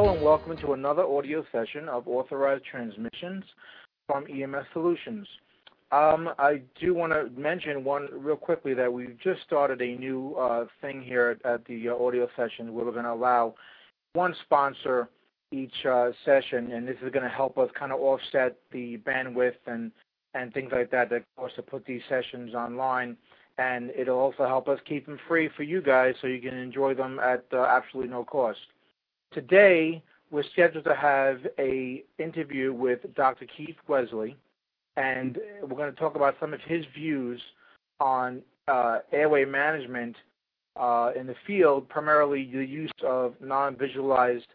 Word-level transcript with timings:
Hello, 0.00 0.14
and 0.14 0.22
welcome 0.22 0.56
to 0.58 0.74
another 0.74 1.02
audio 1.02 1.44
session 1.50 1.88
of 1.88 2.06
Authorized 2.06 2.62
Transmissions 2.64 3.42
from 4.06 4.28
EMS 4.30 4.64
Solutions. 4.72 5.26
Um, 5.90 6.30
I 6.38 6.62
do 6.80 6.94
want 6.94 7.12
to 7.12 7.28
mention 7.36 7.82
one 7.82 8.06
real 8.12 8.36
quickly 8.36 8.74
that 8.74 8.92
we've 8.92 9.18
just 9.18 9.42
started 9.42 9.82
a 9.82 9.96
new 9.96 10.36
uh, 10.36 10.66
thing 10.80 11.02
here 11.02 11.36
at, 11.44 11.52
at 11.52 11.64
the 11.64 11.88
uh, 11.88 11.96
audio 11.96 12.28
session 12.36 12.72
where 12.72 12.84
we're 12.84 12.92
going 12.92 13.06
to 13.06 13.12
allow 13.12 13.56
one 14.12 14.36
sponsor 14.44 15.08
each 15.50 15.84
uh, 15.84 16.10
session, 16.24 16.70
and 16.70 16.86
this 16.86 16.96
is 17.02 17.10
going 17.10 17.24
to 17.24 17.28
help 17.28 17.58
us 17.58 17.68
kind 17.76 17.90
of 17.90 17.98
offset 17.98 18.54
the 18.70 18.98
bandwidth 18.98 19.56
and 19.66 19.90
and 20.32 20.54
things 20.54 20.70
like 20.70 20.92
that 20.92 21.10
that 21.10 21.24
costs 21.36 21.56
to 21.56 21.62
put 21.62 21.84
these 21.86 22.02
sessions 22.08 22.54
online. 22.54 23.16
And 23.58 23.90
it'll 23.98 24.20
also 24.20 24.46
help 24.46 24.68
us 24.68 24.78
keep 24.88 25.06
them 25.06 25.18
free 25.26 25.50
for 25.56 25.64
you 25.64 25.82
guys 25.82 26.14
so 26.20 26.28
you 26.28 26.40
can 26.40 26.56
enjoy 26.56 26.94
them 26.94 27.18
at 27.18 27.44
uh, 27.52 27.64
absolutely 27.64 28.12
no 28.12 28.22
cost. 28.22 28.60
Today, 29.32 30.02
we're 30.30 30.44
scheduled 30.52 30.84
to 30.84 30.94
have 30.94 31.40
a 31.58 32.02
interview 32.18 32.72
with 32.72 33.00
Dr. 33.14 33.46
Keith 33.56 33.76
Wesley, 33.86 34.36
and 34.96 35.38
we're 35.62 35.76
going 35.76 35.92
to 35.92 36.00
talk 36.00 36.16
about 36.16 36.36
some 36.40 36.54
of 36.54 36.60
his 36.62 36.84
views 36.94 37.40
on 38.00 38.40
uh, 38.68 39.00
airway 39.12 39.44
management 39.44 40.16
uh, 40.76 41.10
in 41.14 41.26
the 41.26 41.34
field, 41.46 41.88
primarily 41.90 42.50
the 42.50 42.64
use 42.64 42.90
of 43.04 43.34
non-visualized 43.40 44.46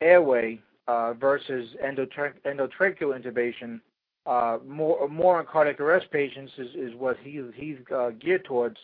airway 0.00 0.58
uh, 0.86 1.12
versus 1.12 1.68
endotra- 1.84 2.32
endotracheal 2.46 3.18
intubation. 3.18 3.80
Uh, 4.24 4.58
more 4.66 5.06
more 5.08 5.38
on 5.38 5.46
cardiac 5.46 5.80
arrest 5.80 6.06
patients 6.10 6.52
is, 6.58 6.68
is 6.74 6.94
what 6.94 7.16
he, 7.22 7.42
he's 7.54 7.76
uh, 7.94 8.10
geared 8.20 8.44
towards 8.44 8.76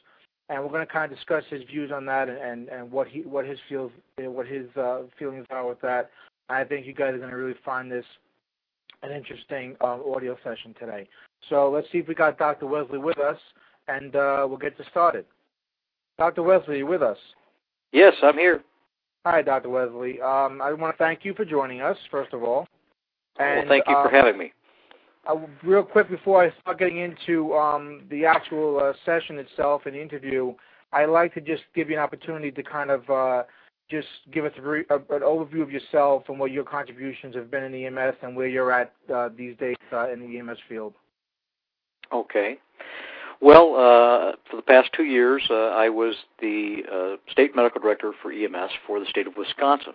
and 0.49 0.63
we're 0.63 0.71
going 0.71 0.87
to 0.87 0.93
kind 0.93 1.11
of 1.11 1.17
discuss 1.17 1.45
his 1.49 1.63
views 1.65 1.91
on 1.91 2.05
that 2.07 2.29
and, 2.29 2.69
and, 2.69 2.91
what 2.91 3.09
he 3.09 3.21
what 3.23 3.47
his 3.47 3.59
feels 3.69 3.91
what 4.19 4.47
his 4.47 4.67
uh, 4.77 5.03
feelings 5.19 5.47
are 5.51 5.67
with 5.67 5.81
that. 5.81 6.11
I 6.49 6.65
think 6.65 6.87
you 6.87 6.93
guys 6.93 7.15
are 7.15 7.19
going 7.19 7.31
to 7.31 7.37
really 7.37 7.59
find 7.65 7.91
this 7.91 8.05
an 9.03 9.13
interesting 9.13 9.77
um, 9.81 10.03
audio 10.15 10.37
session 10.45 10.75
today. 10.79 11.09
So 11.49 11.71
let's 11.71 11.87
see 11.93 11.99
if 11.99 12.09
we 12.09 12.15
got 12.15 12.39
Dr. 12.39 12.67
Wesley 12.67 12.99
with 12.99 13.19
us, 13.19 13.39
and 13.89 14.15
uh, 14.17 14.47
we'll 14.49 14.59
get 14.59 14.77
this 14.79 14.87
started. 14.91 15.25
Dr. 16.19 16.43
Wesley, 16.43 16.79
you 16.79 16.87
with 16.87 17.03
us? 17.03 17.19
Yes, 17.93 18.15
I'm 18.23 18.39
here. 18.39 18.63
Hi, 19.27 19.43
Dr. 19.43 19.71
Wesley. 19.71 20.21
Um, 20.21 20.61
I 20.63 20.73
want 20.73 20.95
to 20.95 20.99
thank 20.99 21.25
you 21.25 21.35
for 21.35 21.45
joining 21.45 21.81
us, 21.81 21.97
first 22.11 22.33
of 22.33 22.43
all. 22.43 22.67
And, 23.39 23.61
well, 23.61 23.69
thank 23.69 23.85
you 23.89 23.95
for 23.95 24.09
uh, 24.09 24.11
having 24.11 24.39
me. 24.39 24.53
Uh, 25.27 25.37
real 25.63 25.83
quick 25.83 26.11
before 26.11 26.45
I 26.45 26.53
start 26.61 26.79
getting 26.79 26.99
into 26.99 27.55
um, 27.55 28.03
the 28.11 28.27
actual 28.27 28.79
uh, 28.79 28.93
session 29.07 29.39
itself 29.39 29.83
and 29.87 29.95
the 29.95 30.03
interview, 30.03 30.53
I'd 30.93 31.07
like 31.07 31.33
to 31.35 31.41
just 31.41 31.63
give 31.75 31.89
you 31.89 31.97
an 31.97 32.03
opportunity 32.03 32.51
to 32.51 32.63
kind 32.63 32.91
of 32.91 33.09
uh, 33.09 33.45
just 33.91 34.09
give 34.33 34.45
us 34.45 34.53
a, 34.59 34.71
a, 34.95 34.97
an 34.97 35.23
overview 35.23 35.63
of 35.63 35.71
yourself 35.71 36.25
and 36.29 36.39
what 36.39 36.51
your 36.51 36.65
contributions 36.65 37.35
have 37.37 37.51
been 37.51 37.65
in 37.65 37.75
EMS 37.75 38.17
and 38.23 38.37
where 38.37 38.49
you're 38.49 38.71
at 38.71 38.93
uh, 39.13 39.31
these 39.37 39.57
days 39.57 39.77
uh, 39.93 40.11
in 40.11 40.21
the 40.21 40.39
EMS 40.39 40.59
field. 40.69 40.95
Okay. 42.13 42.59
Well, 43.41 43.75
uh, 43.75 44.37
for 44.51 44.57
the 44.57 44.63
past 44.63 44.91
two 44.95 45.05
years, 45.05 45.43
I 45.51 45.89
was 45.89 46.15
the 46.41 47.19
state 47.31 47.57
medical 47.57 47.81
director 47.81 48.13
for 48.23 48.31
EMS 48.31 48.73
for 48.87 49.01
the 49.01 49.07
state 49.07 49.27
of 49.27 49.35
Wisconsin. 49.37 49.95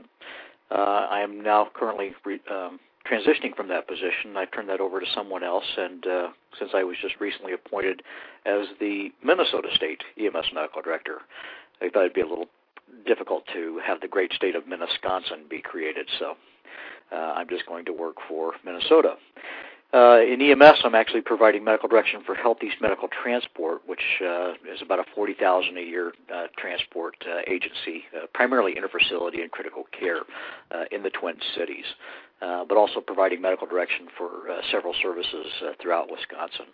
I 0.72 1.22
am 1.22 1.42
now 1.42 1.70
currently 1.74 2.12
re- 2.26 2.42
um, 2.52 2.80
transitioning 3.10 3.56
from 3.56 3.68
that 3.70 3.88
position, 3.88 4.38
I 4.38 4.46
turned 4.46 4.70
that 4.70 4.80
over 4.80 5.00
to 5.00 5.06
someone 5.14 5.44
else. 5.44 5.66
And 5.78 6.06
uh, 6.06 6.28
since 6.58 6.72
I 6.74 6.84
was 6.84 6.96
just 7.02 7.20
recently 7.20 7.54
appointed 7.54 8.04
as 8.46 8.68
the 8.80 9.10
Minnesota 9.24 9.70
State 9.76 10.04
EMS 10.18 10.52
Medical 10.54 10.82
Director, 10.82 11.20
I 11.82 11.90
thought 11.90 12.02
it'd 12.02 12.14
be 12.14 12.22
a 12.22 12.28
little 12.28 12.48
difficult 13.06 13.44
to 13.54 13.80
have 13.86 14.02
the 14.02 14.08
great 14.08 14.34
state 14.34 14.56
of 14.56 14.68
Minnetonka 14.68 15.36
be 15.50 15.62
created. 15.62 16.08
So 16.20 16.36
uh, 17.12 17.16
I'm 17.16 17.50
just 17.50 17.66
going 17.66 17.86
to 17.86 17.94
work 17.94 18.16
for 18.28 18.54
Minnesota. 18.64 19.16
Uh, 19.92 20.20
in 20.22 20.40
EMS, 20.40 20.82
I'm 20.84 20.94
actually 20.94 21.22
providing 21.22 21.64
medical 21.64 21.90
direction 21.90 22.22
for 22.24 22.36
HealthEast 22.36 22.80
Medical 22.80 23.08
Transport, 23.08 23.82
which 23.88 24.22
uh, 24.24 24.52
is 24.72 24.84
about 24.84 25.00
a 25.00 25.04
40,000 25.16 25.78
a 25.78 25.82
year 25.82 26.14
uh, 26.32 26.46
transport 26.58 27.16
uh, 27.28 27.40
agency, 27.48 28.04
uh, 28.16 28.28
primarily 28.32 28.76
interfacility 28.76 29.42
and 29.42 29.50
critical 29.50 29.86
care 30.00 30.22
uh, 30.72 30.84
in 30.92 31.02
the 31.02 31.10
Twin 31.10 31.38
Cities, 31.58 31.86
but 32.40 32.78
also 32.78 33.02
providing 33.02 33.42
medical 33.42 33.66
direction 33.66 34.08
for 34.16 34.30
several 34.72 34.94
services 35.02 35.48
throughout 35.82 36.10
Wisconsin. 36.12 36.68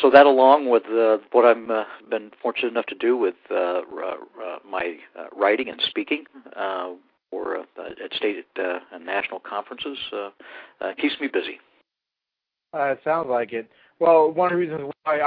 So 0.00 0.08
that, 0.10 0.24
along 0.24 0.70
with 0.70 0.84
what 1.32 1.44
I've 1.44 2.08
been 2.08 2.30
fortunate 2.40 2.70
enough 2.70 2.86
to 2.86 2.94
do 2.94 3.16
with 3.16 3.34
my 3.50 4.96
writing 5.36 5.68
and 5.68 5.82
speaking, 5.82 6.26
or 7.32 7.58
uh, 7.58 7.62
at 8.04 8.14
state 8.14 8.44
uh, 8.58 8.78
and 8.92 9.04
national 9.04 9.40
conferences 9.40 9.98
uh, 10.12 10.30
uh, 10.80 10.94
keeps 11.00 11.14
me 11.20 11.28
busy. 11.28 11.58
Uh, 12.74 12.92
it 12.92 13.00
sounds 13.04 13.28
like 13.28 13.52
it. 13.52 13.68
Well, 13.98 14.30
one 14.30 14.52
of 14.52 14.58
the 14.58 14.66
reasons 14.66 14.92
why 15.04 15.20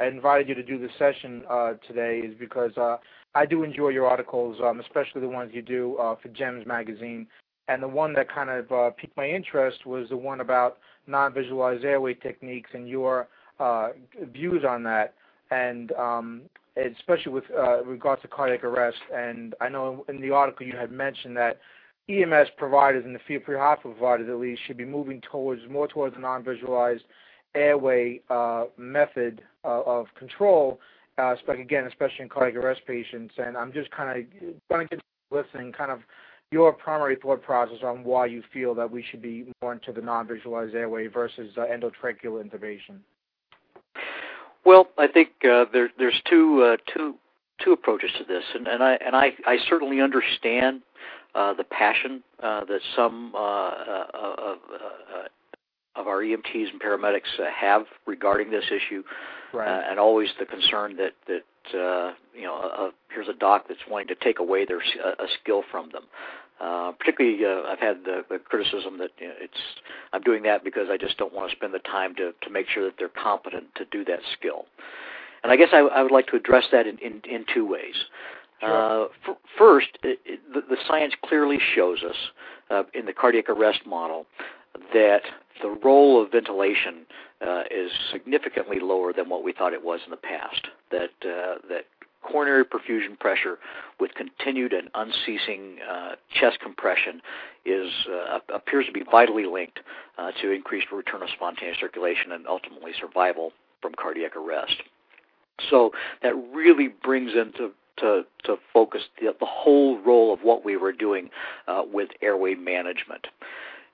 I, 0.00 0.06
invited 0.06 0.48
you 0.48 0.54
to 0.54 0.62
do 0.62 0.78
this 0.78 0.90
session 0.98 1.42
uh, 1.50 1.74
today 1.86 2.20
is 2.24 2.34
because 2.38 2.70
uh, 2.78 2.96
I 3.34 3.44
do 3.44 3.62
enjoy 3.62 3.90
your 3.90 4.06
articles, 4.06 4.56
um, 4.64 4.80
especially 4.80 5.20
the 5.20 5.28
ones 5.28 5.50
you 5.52 5.60
do 5.60 5.96
uh, 5.98 6.16
for 6.22 6.28
JEMS 6.28 6.66
magazine. 6.66 7.26
And 7.68 7.82
the 7.82 7.88
one 7.88 8.12
that 8.14 8.32
kind 8.32 8.50
of 8.50 8.70
uh, 8.72 8.90
piqued 8.96 9.16
my 9.16 9.28
interest 9.28 9.84
was 9.86 10.08
the 10.08 10.16
one 10.16 10.40
about 10.40 10.78
non-visualized 11.06 11.84
airway 11.84 12.14
techniques 12.14 12.70
and 12.72 12.88
your 12.88 13.28
uh, 13.60 13.90
views 14.32 14.64
on 14.66 14.82
that. 14.84 15.14
And 15.50 15.92
um, 15.92 16.42
especially 16.76 17.32
with 17.32 17.44
uh, 17.56 17.84
regards 17.84 18.22
to 18.22 18.28
cardiac 18.28 18.64
arrest. 18.64 18.98
And 19.14 19.54
I 19.60 19.68
know 19.68 20.04
in 20.08 20.20
the 20.20 20.30
article 20.30 20.66
you 20.66 20.76
had 20.76 20.90
mentioned 20.90 21.36
that 21.36 21.60
EMS 22.08 22.48
providers 22.56 23.04
and 23.04 23.14
the 23.14 23.20
field 23.26 23.44
pre-hospital 23.44 23.92
providers 23.92 24.28
at 24.28 24.38
least 24.38 24.60
should 24.66 24.76
be 24.76 24.84
moving 24.84 25.22
towards 25.30 25.62
more 25.70 25.88
towards 25.88 26.16
a 26.16 26.20
non-visualized 26.20 27.04
airway 27.54 28.20
uh, 28.28 28.64
method 28.76 29.42
uh, 29.64 29.82
of 29.82 30.06
control. 30.18 30.80
Uh, 31.16 31.36
again, 31.48 31.86
especially 31.86 32.22
in 32.22 32.28
cardiac 32.28 32.62
arrest 32.62 32.80
patients. 32.86 33.34
And 33.38 33.56
I'm 33.56 33.72
just 33.72 33.90
kind 33.92 34.18
of 34.18 34.58
going 34.68 34.88
to 34.88 34.96
get 34.96 35.04
listening, 35.30 35.72
kind 35.72 35.92
of 35.92 36.00
your 36.50 36.72
primary 36.72 37.16
thought 37.16 37.42
process 37.42 37.78
on 37.84 38.04
why 38.04 38.26
you 38.26 38.42
feel 38.52 38.74
that 38.74 38.90
we 38.90 39.04
should 39.08 39.22
be 39.22 39.52
more 39.62 39.72
into 39.72 39.92
the 39.92 40.00
non-visualized 40.00 40.74
airway 40.74 41.06
versus 41.06 41.50
uh, 41.56 41.62
endotracheal 41.62 42.42
intubation. 42.42 42.98
Well, 44.64 44.88
I 44.98 45.06
think 45.06 45.30
uh, 45.44 45.66
there, 45.72 45.90
there's 45.98 46.20
two 46.28 46.62
uh, 46.62 46.76
two 46.92 47.14
two 47.62 47.72
approaches 47.72 48.10
to 48.18 48.24
this, 48.24 48.44
and, 48.54 48.66
and 48.66 48.82
I 48.82 48.94
and 49.04 49.14
I, 49.14 49.32
I 49.46 49.58
certainly 49.68 50.00
understand 50.00 50.82
uh, 51.34 51.54
the 51.54 51.64
passion 51.64 52.22
uh, 52.42 52.64
that 52.64 52.80
some 52.96 53.32
uh, 53.34 53.38
uh, 53.38 54.06
of, 54.12 54.58
uh, 54.72 56.00
of 56.00 56.06
our 56.06 56.20
EMTs 56.22 56.70
and 56.70 56.80
paramedics 56.80 57.38
uh, 57.38 57.44
have 57.54 57.86
regarding 58.06 58.50
this 58.50 58.64
issue, 58.66 59.02
right. 59.52 59.68
uh, 59.68 59.90
and 59.90 59.98
always 59.98 60.28
the 60.38 60.46
concern 60.46 60.96
that 60.96 61.12
that 61.26 61.78
uh, 61.78 62.14
you 62.34 62.44
know 62.44 62.56
uh, 62.56 62.90
here's 63.12 63.28
a 63.28 63.34
doc 63.34 63.66
that's 63.68 63.80
wanting 63.88 64.08
to 64.08 64.16
take 64.16 64.38
away 64.38 64.64
their 64.64 64.78
a 64.80 65.26
skill 65.40 65.62
from 65.70 65.90
them. 65.90 66.04
Uh, 66.64 66.92
particularly, 66.92 67.44
uh, 67.44 67.68
I've 67.70 67.78
had 67.78 68.04
the, 68.04 68.24
the 68.30 68.38
criticism 68.38 68.96
that 68.98 69.10
you 69.18 69.28
know, 69.28 69.34
it's 69.38 69.58
I'm 70.14 70.22
doing 70.22 70.44
that 70.44 70.64
because 70.64 70.88
I 70.90 70.96
just 70.96 71.18
don't 71.18 71.34
want 71.34 71.50
to 71.50 71.56
spend 71.56 71.74
the 71.74 71.78
time 71.80 72.14
to 72.14 72.32
to 72.40 72.50
make 72.50 72.68
sure 72.68 72.84
that 72.84 72.94
they're 72.98 73.10
competent 73.10 73.74
to 73.74 73.84
do 73.84 74.02
that 74.06 74.20
skill. 74.32 74.64
And 75.42 75.52
I 75.52 75.56
guess 75.56 75.68
I, 75.74 75.80
I 75.80 76.02
would 76.02 76.12
like 76.12 76.26
to 76.28 76.36
address 76.36 76.64
that 76.72 76.86
in 76.86 76.96
in, 76.98 77.20
in 77.30 77.44
two 77.52 77.68
ways. 77.68 77.96
Sure. 78.60 79.04
Uh, 79.04 79.08
f- 79.28 79.36
first, 79.58 79.88
it, 80.02 80.20
it, 80.24 80.40
the, 80.54 80.62
the 80.62 80.76
science 80.88 81.12
clearly 81.22 81.58
shows 81.74 82.02
us 82.02 82.16
uh, 82.70 82.84
in 82.94 83.04
the 83.04 83.12
cardiac 83.12 83.50
arrest 83.50 83.80
model 83.84 84.24
that 84.94 85.22
the 85.60 85.68
role 85.84 86.22
of 86.22 86.32
ventilation 86.32 87.04
uh, 87.46 87.64
is 87.70 87.90
significantly 88.10 88.78
lower 88.80 89.12
than 89.12 89.28
what 89.28 89.44
we 89.44 89.52
thought 89.52 89.74
it 89.74 89.84
was 89.84 90.00
in 90.06 90.10
the 90.10 90.16
past. 90.16 90.68
That 90.90 91.10
uh, 91.22 91.56
that 91.68 91.84
coronary 92.24 92.64
perfusion 92.64 93.18
pressure 93.18 93.58
with 94.00 94.14
continued 94.14 94.72
and 94.72 94.88
unceasing 94.94 95.78
uh, 95.88 96.12
chest 96.32 96.58
compression 96.60 97.20
is 97.64 97.90
uh, 98.10 98.38
appears 98.54 98.86
to 98.86 98.92
be 98.92 99.02
vitally 99.10 99.46
linked 99.46 99.80
uh, 100.18 100.32
to 100.40 100.50
increased 100.50 100.86
return 100.92 101.22
of 101.22 101.28
spontaneous 101.30 101.78
circulation 101.78 102.32
and 102.32 102.46
ultimately 102.46 102.92
survival 102.98 103.52
from 103.80 103.92
cardiac 103.94 104.36
arrest. 104.36 104.82
So 105.70 105.92
that 106.22 106.34
really 106.52 106.88
brings 106.88 107.32
into 107.32 107.72
to, 107.98 108.24
to 108.44 108.56
focus 108.72 109.02
the, 109.20 109.34
the 109.38 109.46
whole 109.46 110.00
role 110.00 110.32
of 110.32 110.40
what 110.40 110.64
we 110.64 110.76
were 110.76 110.92
doing 110.92 111.30
uh, 111.68 111.82
with 111.90 112.08
airway 112.20 112.54
management. 112.54 113.28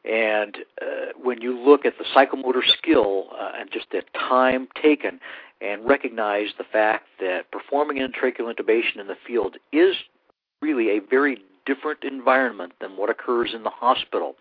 And 0.05 0.57
uh, 0.81 1.13
when 1.23 1.43
you 1.43 1.59
look 1.59 1.85
at 1.85 1.99
the 1.99 2.05
psychomotor 2.05 2.67
skill 2.67 3.27
uh, 3.39 3.53
and 3.59 3.71
just 3.71 3.91
the 3.91 4.03
time 4.15 4.69
taken 4.81 5.21
and 5.61 5.87
recognize 5.89 6.49
the 6.59 6.65
fact 6.65 7.07
that 7.21 7.51
performing 7.51 7.99
intratracheal 7.99 8.53
intubation 8.53 9.01
in 9.01 9.07
the 9.07 9.17
field 9.27 9.57
is 9.73 9.95
really 10.63 10.91
a 10.91 11.01
very 11.01 11.43
different 11.67 12.03
environment 12.05 12.73
than 12.81 12.97
what 12.97 13.11
occurs 13.11 13.53
in 13.55 13.63
the 13.63 13.71
hospital. 13.71 14.35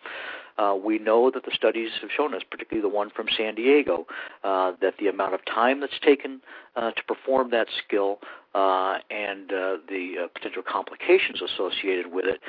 Uh, 0.57 0.75
we 0.75 0.99
know 0.99 1.31
that 1.31 1.45
the 1.45 1.51
studies 1.53 1.89
have 2.01 2.09
shown 2.15 2.33
us, 2.33 2.41
particularly 2.49 2.81
the 2.81 2.93
one 2.93 3.09
from 3.09 3.27
San 3.37 3.55
Diego, 3.55 4.05
uh, 4.43 4.73
that 4.81 4.95
the 4.99 5.07
amount 5.07 5.33
of 5.33 5.39
time 5.45 5.79
that's 5.79 5.99
taken 6.03 6.41
uh, 6.75 6.91
to 6.91 7.03
perform 7.03 7.49
that 7.51 7.67
skill 7.85 8.19
uh, 8.53 8.97
and 9.09 9.51
uh, 9.51 9.77
the 9.87 10.15
uh, 10.23 10.27
potential 10.33 10.63
complications 10.67 11.41
associated 11.41 12.11
with 12.11 12.25
it 12.25 12.39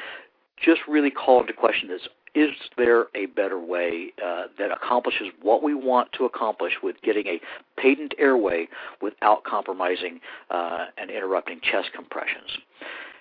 just 0.63 0.81
really 0.89 1.11
call 1.11 1.41
into 1.41 1.53
question 1.53 1.89
this 1.89 2.07
is 2.35 2.51
there 2.77 3.07
a 3.15 3.27
better 3.27 3.59
way 3.59 4.13
uh, 4.25 4.45
that 4.59 4.71
accomplishes 4.71 5.29
what 5.43 5.63
we 5.63 5.75
want 5.75 6.13
to 6.13 6.25
accomplish 6.25 6.75
with 6.83 6.97
getting 7.03 7.27
a 7.27 7.41
patent 7.81 8.15
airway 8.19 8.69
without 9.01 9.45
compromising 9.45 10.21
uh, 10.51 10.87
and 10.97 11.11
interrupting 11.11 11.61
chest 11.61 11.91
compressions? 11.95 12.59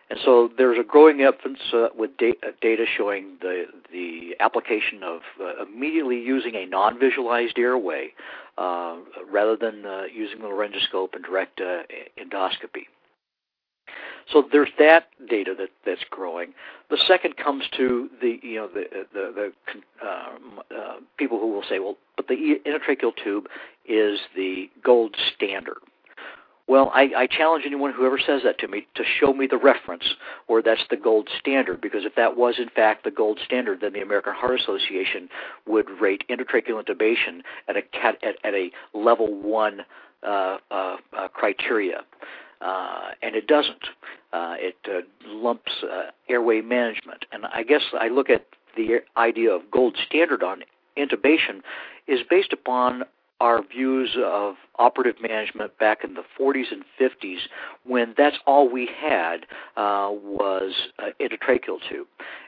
And 0.09 0.19
so 0.25 0.49
there's 0.57 0.79
a 0.79 0.83
growing 0.83 1.21
evidence 1.21 1.59
uh, 1.71 1.89
with 1.95 2.17
da- 2.17 2.37
uh, 2.43 2.51
data 2.61 2.85
showing 2.97 3.37
the 3.41 3.65
the 3.91 4.35
application 4.39 5.03
of 5.03 5.21
uh, 5.39 5.63
immediately 5.63 6.19
using 6.19 6.55
a 6.55 6.65
non-visualized 6.65 7.59
airway 7.59 8.09
uh, 8.57 8.97
rather 9.31 9.55
than 9.55 9.85
using 10.13 10.39
the 10.39 10.47
laryngoscope 10.47 11.13
and 11.13 11.23
direct 11.23 11.61
endoscopy. 12.17 12.87
So 14.31 14.43
there's 14.51 14.69
that 14.77 15.07
data 15.27 15.55
that 15.57 15.69
that's 15.85 16.03
growing. 16.09 16.53
The 16.89 16.97
second 17.07 17.37
comes 17.37 17.63
to 17.77 18.09
the 18.21 18.39
you 18.41 18.55
know 18.55 18.67
the 18.67 19.07
the, 19.13 19.51
the 20.01 20.07
um, 20.07 20.61
uh, 20.75 20.97
people 21.17 21.39
who 21.39 21.51
will 21.51 21.63
say, 21.67 21.79
well, 21.79 21.97
but 22.15 22.27
the 22.27 22.59
endotracheal 22.65 23.13
tube 23.23 23.47
is 23.87 24.19
the 24.35 24.69
gold 24.83 25.15
standard. 25.35 25.77
Well, 26.67 26.91
I, 26.93 27.09
I 27.17 27.25
challenge 27.25 27.63
anyone 27.65 27.91
who 27.93 28.05
ever 28.05 28.19
says 28.19 28.41
that 28.43 28.59
to 28.59 28.67
me 28.67 28.85
to 28.93 29.03
show 29.03 29.33
me 29.33 29.47
the 29.47 29.57
reference 29.57 30.13
where 30.45 30.61
that's 30.61 30.83
the 30.91 30.97
gold 30.97 31.27
standard, 31.39 31.81
because 31.81 32.05
if 32.05 32.13
that 32.13 32.37
was 32.37 32.59
in 32.59 32.69
fact 32.69 33.03
the 33.03 33.09
gold 33.09 33.39
standard, 33.43 33.81
then 33.81 33.93
the 33.93 34.01
American 34.01 34.33
Heart 34.33 34.61
Association 34.61 35.29
would 35.65 35.89
rate 35.99 36.23
endotracheal 36.29 36.83
intubation 36.83 37.41
at 37.67 37.75
a 37.75 37.81
at, 38.05 38.35
at 38.43 38.53
a 38.53 38.69
level 38.93 39.33
one 39.33 39.81
uh, 40.21 40.57
uh, 40.69 40.97
uh, 41.17 41.27
criteria 41.29 42.01
uh, 42.61 43.09
and 43.21 43.35
it 43.35 43.47
doesn't. 43.47 43.85
Uh, 44.31 44.55
it 44.57 44.75
uh, 44.85 45.01
lumps 45.25 45.71
uh, 45.83 46.11
airway 46.27 46.61
management, 46.61 47.25
and 47.31 47.45
I 47.47 47.63
guess 47.63 47.81
I 47.99 48.09
look 48.09 48.29
at 48.29 48.45
the 48.75 48.99
idea 49.17 49.51
of 49.51 49.71
gold 49.71 49.97
standard 50.05 50.43
on 50.43 50.63
intubation 50.97 51.61
is 52.07 52.19
based 52.29 52.53
upon 52.53 53.03
our 53.39 53.63
views 53.63 54.17
of 54.21 54.55
operative 54.77 55.21
management 55.21 55.77
back 55.77 56.03
in 56.03 56.13
the 56.13 56.23
40s 56.39 56.71
and 56.71 56.83
50s 56.99 57.39
when 57.85 58.13
that's 58.17 58.37
all 58.45 58.69
we 58.69 58.89
had 58.99 59.45
uh, 59.77 60.09
was 60.11 60.73
uh, 60.99 61.09
endotracheal 61.21 61.77
tube. 61.89 62.07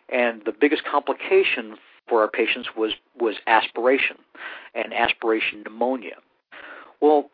And 0.10 0.42
the 0.46 0.52
biggest 0.52 0.84
complication 0.84 1.76
for 2.10 2.22
our 2.22 2.28
patients 2.28 2.70
was, 2.76 2.94
was 3.18 3.36
aspiration 3.48 4.18
and 4.76 4.94
aspiration 4.94 5.64
pneumonia. 5.64 6.18
Well, 7.00 7.30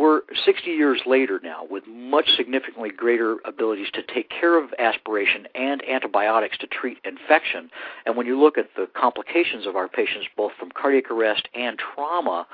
we're 0.00 0.22
60 0.44 0.70
years 0.70 1.00
later 1.06 1.40
now 1.42 1.66
with 1.68 1.86
much 1.86 2.34
significantly 2.36 2.90
greater 2.90 3.36
abilities 3.44 3.90
to 3.92 4.02
take 4.02 4.30
care 4.30 4.58
of 4.58 4.70
aspiration 4.78 5.46
and 5.54 5.82
antibiotics 5.88 6.56
to 6.58 6.66
treat 6.66 6.98
infection. 7.04 7.70
And 8.06 8.16
when 8.16 8.26
you 8.26 8.40
look 8.40 8.56
at 8.58 8.70
the 8.76 8.88
complications 8.94 9.66
of 9.66 9.76
our 9.76 9.88
patients, 9.88 10.26
both 10.36 10.52
from 10.58 10.70
cardiac 10.70 11.10
arrest 11.10 11.48
and 11.54 11.78
trauma, 11.78 12.46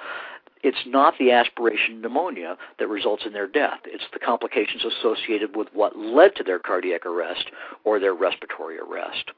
it's 0.63 0.85
not 0.87 1.15
the 1.19 1.31
aspiration 1.31 2.01
pneumonia 2.01 2.57
that 2.79 2.89
results 2.89 3.25
in 3.25 3.33
their 3.33 3.47
death. 3.47 3.79
It's 3.85 4.05
the 4.13 4.19
complications 4.19 4.85
associated 4.85 5.55
with 5.55 5.69
what 5.73 5.97
led 5.97 6.35
to 6.37 6.43
their 6.43 6.59
cardiac 6.59 7.07
arrest 7.07 7.51
or 7.85 8.01
their 8.01 8.15
respiratory 8.15 8.79
arrest. 8.79 9.31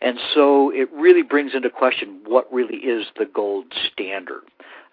And 0.00 0.18
so 0.34 0.70
it 0.70 0.90
really 0.92 1.22
brings 1.22 1.54
into 1.54 1.70
question 1.70 2.20
what 2.24 2.52
really 2.52 2.78
is 2.78 3.06
the 3.18 3.26
gold 3.26 3.66
standard 3.92 4.42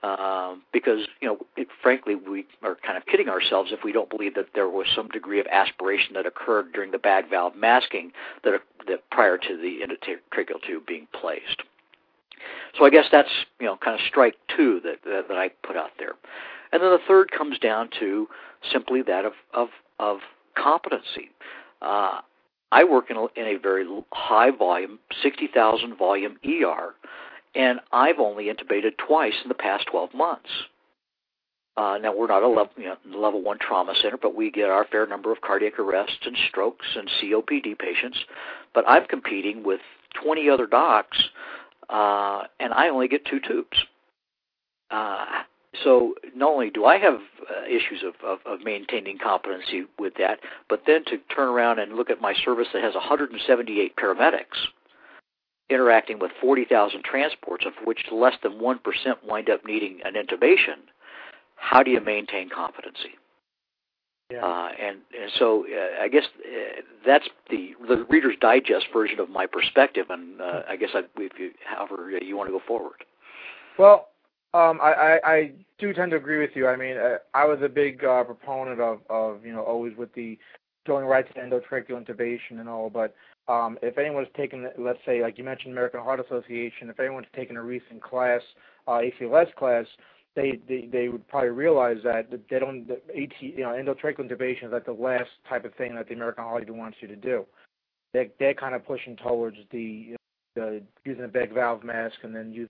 um, 0.04 0.64
because 0.74 1.08
you 1.22 1.28
know, 1.28 1.38
it, 1.56 1.70
frankly, 1.82 2.16
we 2.16 2.46
are 2.62 2.78
kind 2.86 2.98
of 2.98 3.06
kidding 3.06 3.30
ourselves 3.30 3.72
if 3.72 3.84
we 3.84 3.94
don't 3.94 4.10
believe 4.10 4.36
that 4.36 4.48
there 4.54 4.70
was 4.70 4.86
some 4.94 5.08
degree 5.08 5.40
of 5.40 5.48
aspiration 5.48 6.14
that 6.14 6.26
occurred 6.26 6.74
during 6.74 6.92
the 6.92 6.98
bag 6.98 7.30
valve 7.30 7.56
masking 7.56 8.12
that, 8.44 8.60
that 8.88 9.10
prior 9.12 9.38
to 9.38 9.58
the 9.58 9.80
endotracheal 9.82 10.62
tube 10.68 10.86
being 10.86 11.08
placed. 11.14 11.64
So 12.78 12.86
I 12.86 12.90
guess 12.90 13.06
that's 13.12 13.30
you 13.60 13.66
know 13.66 13.78
kind 13.78 13.96
of 14.00 14.06
strike 14.06 14.36
two 14.56 14.82
that, 14.84 14.98
that 15.06 15.30
that 15.30 15.38
I 15.38 15.50
put 15.66 15.78
out 15.78 15.92
there, 15.98 16.14
and 16.74 16.84
then 16.84 16.92
the 16.92 17.00
third 17.08 17.32
comes 17.32 17.58
down 17.58 17.90
to 18.00 18.28
simply 18.72 19.02
that 19.04 19.24
of 19.24 19.34
of 19.54 19.70
of 20.00 20.20
competency. 20.58 21.32
Uh, 21.82 22.20
I 22.74 22.84
work 22.84 23.12
in 23.12 23.18
a, 23.18 23.26
in 23.40 23.56
a 23.56 23.60
very 23.60 23.86
high 24.14 24.50
volume, 24.50 24.98
60,000 25.22 25.96
volume 25.96 26.38
ER, 26.44 26.96
and 27.56 27.80
I've 27.92 28.20
only 28.20 28.46
intubated 28.46 28.98
twice 28.98 29.36
in 29.44 29.50
the 29.50 29.56
past 29.56 29.86
12 29.92 30.14
months. 30.14 30.50
Uh, 31.76 31.98
now 32.02 32.16
we're 32.16 32.28
not 32.28 32.44
a 32.44 32.48
level, 32.48 32.72
you 32.78 32.86
know, 32.86 32.98
level 33.18 33.42
one 33.42 33.58
trauma 33.60 33.94
center, 34.00 34.18
but 34.18 34.36
we 34.36 34.52
get 34.52 34.70
our 34.70 34.86
fair 34.86 35.08
number 35.08 35.32
of 35.32 35.42
cardiac 35.42 35.80
arrests 35.80 36.20
and 36.26 36.38
strokes 36.50 36.86
and 36.96 37.10
COPD 37.20 37.78
patients. 37.80 38.18
But 38.76 38.86
I'm 38.88 39.06
competing 39.06 39.64
with 39.64 39.82
20 40.24 40.50
other 40.50 40.68
docs, 40.68 41.18
uh, 41.90 42.44
and 42.60 42.74
I 42.74 42.90
only 42.90 43.08
get 43.08 43.26
two 43.26 43.40
tubes. 43.40 43.78
Uh, 44.92 45.26
so 45.84 46.14
not 46.36 46.52
only 46.52 46.70
do 46.70 46.86
I 46.86 47.00
have 47.00 47.16
uh, 47.16 47.66
issues 47.66 48.04
of, 48.06 48.14
of, 48.24 48.40
of 48.46 48.64
maintaining 48.64 49.18
competency 49.18 49.86
with 49.98 50.14
that, 50.20 50.40
but 50.70 50.84
then 50.86 51.04
to 51.06 51.18
turn 51.36 51.48
around 51.48 51.80
and 51.80 51.96
look 51.96 52.12
at 52.12 52.22
my 52.22 52.36
service 52.46 52.68
that 52.74 52.84
has 52.84 52.94
178 52.94 53.96
paramedics 53.96 54.68
interacting 55.69 56.19
with 56.19 56.31
40,000 56.42 57.04
transports, 57.04 57.65
of 57.65 57.74
which 57.86 58.06
less 58.12 58.36
than 58.44 58.54
1% 58.54 58.77
wind 59.27 59.50
up 59.50 59.65
needing 59.65 60.00
an 60.04 60.13
intubation, 60.13 60.80
how 61.56 61.83
do 61.83 61.92
you 61.92 62.01
maintain 62.01 62.50
competency? 62.50 63.15
Yeah. 64.31 64.45
Uh, 64.45 64.69
and, 64.81 64.98
and 65.19 65.31
so 65.38 65.65
uh, 65.65 66.04
I 66.04 66.07
guess 66.07 66.24
uh, 66.39 66.81
that's 67.06 67.27
the 67.50 67.74
the 67.88 68.06
Reader's 68.10 68.36
Digest 68.39 68.88
version 68.92 69.19
of 69.19 69.30
my 69.30 69.45
perspective, 69.45 70.07
and 70.10 70.42
uh, 70.42 70.62
I 70.68 70.75
guess 70.75 70.89
I, 70.94 71.01
if 71.18 71.33
you, 71.38 71.51
however 71.65 72.10
you 72.19 72.36
want 72.36 72.48
to 72.48 72.51
go 72.51 72.62
forward. 72.65 73.04
Well, 73.77 74.10
um, 74.54 74.80
I, 74.81 74.94
I, 74.94 75.31
I 75.31 75.51
do 75.77 75.94
tend 75.94 76.12
to 76.12 76.18
agree 76.18 76.39
with 76.39 76.51
you. 76.56 76.68
I 76.68 76.75
mean, 76.75 76.98
uh, 76.98 77.18
I 77.33 77.45
was 77.45 77.60
a 77.62 77.69
big 77.69 78.04
uh, 78.04 78.24
proponent 78.24 78.80
of, 78.80 79.01
of 79.10 79.45
you 79.45 79.54
know 79.54 79.62
always 79.62 79.95
with 79.98 80.13
the 80.13 80.38
going 80.88 81.06
right 81.06 81.27
to 81.33 81.39
endotracheal 81.39 81.92
intubation 81.92 82.60
and 82.60 82.69
all, 82.69 82.89
but 82.89 83.15
um, 83.48 83.78
if 83.81 83.98
anyone's 83.98 84.30
taken, 84.38 84.69
let's 84.78 85.00
say, 85.06 85.22
like 85.22 85.38
you 85.38 85.44
mentioned, 85.44 85.74
American 85.74 86.00
Heart 86.01 86.22
Association, 86.22 86.90
if 86.90 87.00
anyone's 87.00 87.28
taken 87.36 87.57
a 87.57 87.62
recent 87.62 88.01
class, 88.01 88.42
uh, 88.88 89.01
ACLS 89.01 89.54
class, 89.56 89.86
they, 90.36 90.60
they 90.68 90.90
they 90.92 91.10
would 91.10 91.28
probably 91.28 91.50
realize 91.50 91.98
that 92.04 92.28
they 92.50 92.60
don't 92.60 92.88
the 92.88 92.95
AT, 93.16 93.32
you 93.39 93.60
know 93.60 93.70
endotracheal 93.70 94.20
intubation 94.20 94.65
is 94.65 94.72
like 94.72 94.86
the 94.86 94.91
last 94.91 95.29
type 95.48 95.63
of 95.63 95.75
thing 95.75 95.94
that 95.96 96.08
the 96.08 96.15
American 96.15 96.44
Heart 96.44 96.70
wants 96.72 96.98
you 97.01 97.08
to 97.08 97.15
do. 97.15 97.46
They 98.13 98.32
they're 98.39 98.56
kind 98.56 98.74
of 98.74 98.86
pushing 98.86 99.15
towards 99.18 99.58
the, 99.72 100.15
the 100.56 100.82
using 101.06 101.25
a 101.25 101.27
bag 101.27 101.53
valve 101.53 101.84
mask 101.84 102.15
and 102.24 102.36
then 102.36 102.51
using 102.51 102.70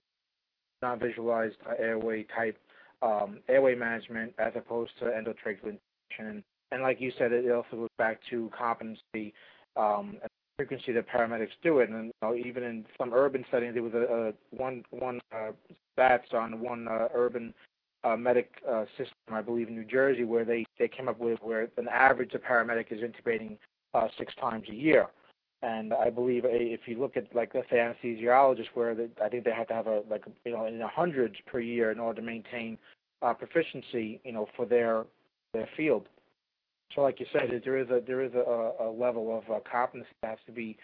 non-visualized 0.82 1.56
airway 1.78 2.26
type 2.36 2.58
um, 3.00 3.38
airway 3.48 3.74
management 3.74 4.34
as 4.38 4.52
opposed 4.56 4.92
to 4.98 5.06
endotracheal 5.06 5.78
intubation. 6.18 6.42
And 6.70 6.82
like 6.82 7.00
you 7.00 7.12
said, 7.16 7.32
it 7.32 7.50
also 7.50 7.76
goes 7.76 7.88
back 7.96 8.20
to 8.30 8.50
competency 8.56 9.32
um, 9.76 10.16
frequency 10.56 10.92
that 10.92 11.08
paramedics 11.08 11.48
do 11.62 11.78
it. 11.80 11.90
And 11.90 12.06
you 12.06 12.12
know, 12.22 12.34
even 12.34 12.62
in 12.62 12.84
some 12.98 13.12
urban 13.12 13.44
settings, 13.50 13.74
there 13.74 13.82
was 13.82 13.94
a, 13.94 14.28
a 14.28 14.32
one 14.56 14.84
one 14.90 15.20
uh, 15.32 15.52
stats 15.96 16.32
on 16.32 16.60
one 16.60 16.88
uh, 16.88 17.08
urban 17.14 17.54
uh, 18.04 18.16
medic 18.16 18.50
uh, 18.70 18.84
system, 18.96 19.14
I 19.32 19.42
believe, 19.42 19.68
in 19.68 19.74
New 19.74 19.84
Jersey, 19.84 20.24
where 20.24 20.44
they 20.44 20.64
they 20.78 20.88
came 20.88 21.08
up 21.08 21.18
with 21.18 21.38
where 21.42 21.68
an 21.76 21.88
average 21.88 22.34
of 22.34 22.42
paramedic 22.42 22.92
is 22.92 23.00
intubating 23.00 23.56
uh, 23.94 24.08
six 24.18 24.34
times 24.36 24.68
a 24.68 24.74
year. 24.74 25.06
And 25.62 25.94
I 25.94 26.10
believe 26.10 26.42
if 26.44 26.80
you 26.86 26.98
look 26.98 27.16
at 27.16 27.34
like 27.34 27.54
let's 27.54 27.70
say 27.70 27.76
anesthesiologists, 27.76 28.68
where 28.74 28.94
they, 28.94 29.08
I 29.22 29.28
think 29.28 29.44
they 29.44 29.52
have 29.52 29.68
to 29.68 29.74
have 29.74 29.86
a 29.86 30.02
like 30.10 30.24
you 30.44 30.52
know 30.52 30.66
in 30.66 30.78
the 30.78 30.88
hundreds 30.88 31.36
per 31.46 31.60
year 31.60 31.90
in 31.90 31.98
order 31.98 32.20
to 32.20 32.26
maintain 32.26 32.78
uh, 33.22 33.32
proficiency, 33.32 34.20
you 34.24 34.32
know, 34.32 34.46
for 34.56 34.66
their 34.66 35.04
their 35.54 35.68
field. 35.76 36.08
So, 36.94 37.00
like 37.00 37.18
you 37.20 37.26
said, 37.32 37.50
there 37.64 37.78
is 37.78 37.88
a 37.90 38.92
level 38.96 39.36
of 39.36 39.54
uh, 39.54 39.60
competence 39.70 40.06
that 40.22 40.30
has 40.30 40.38
to 40.46 40.52
be 40.52 40.76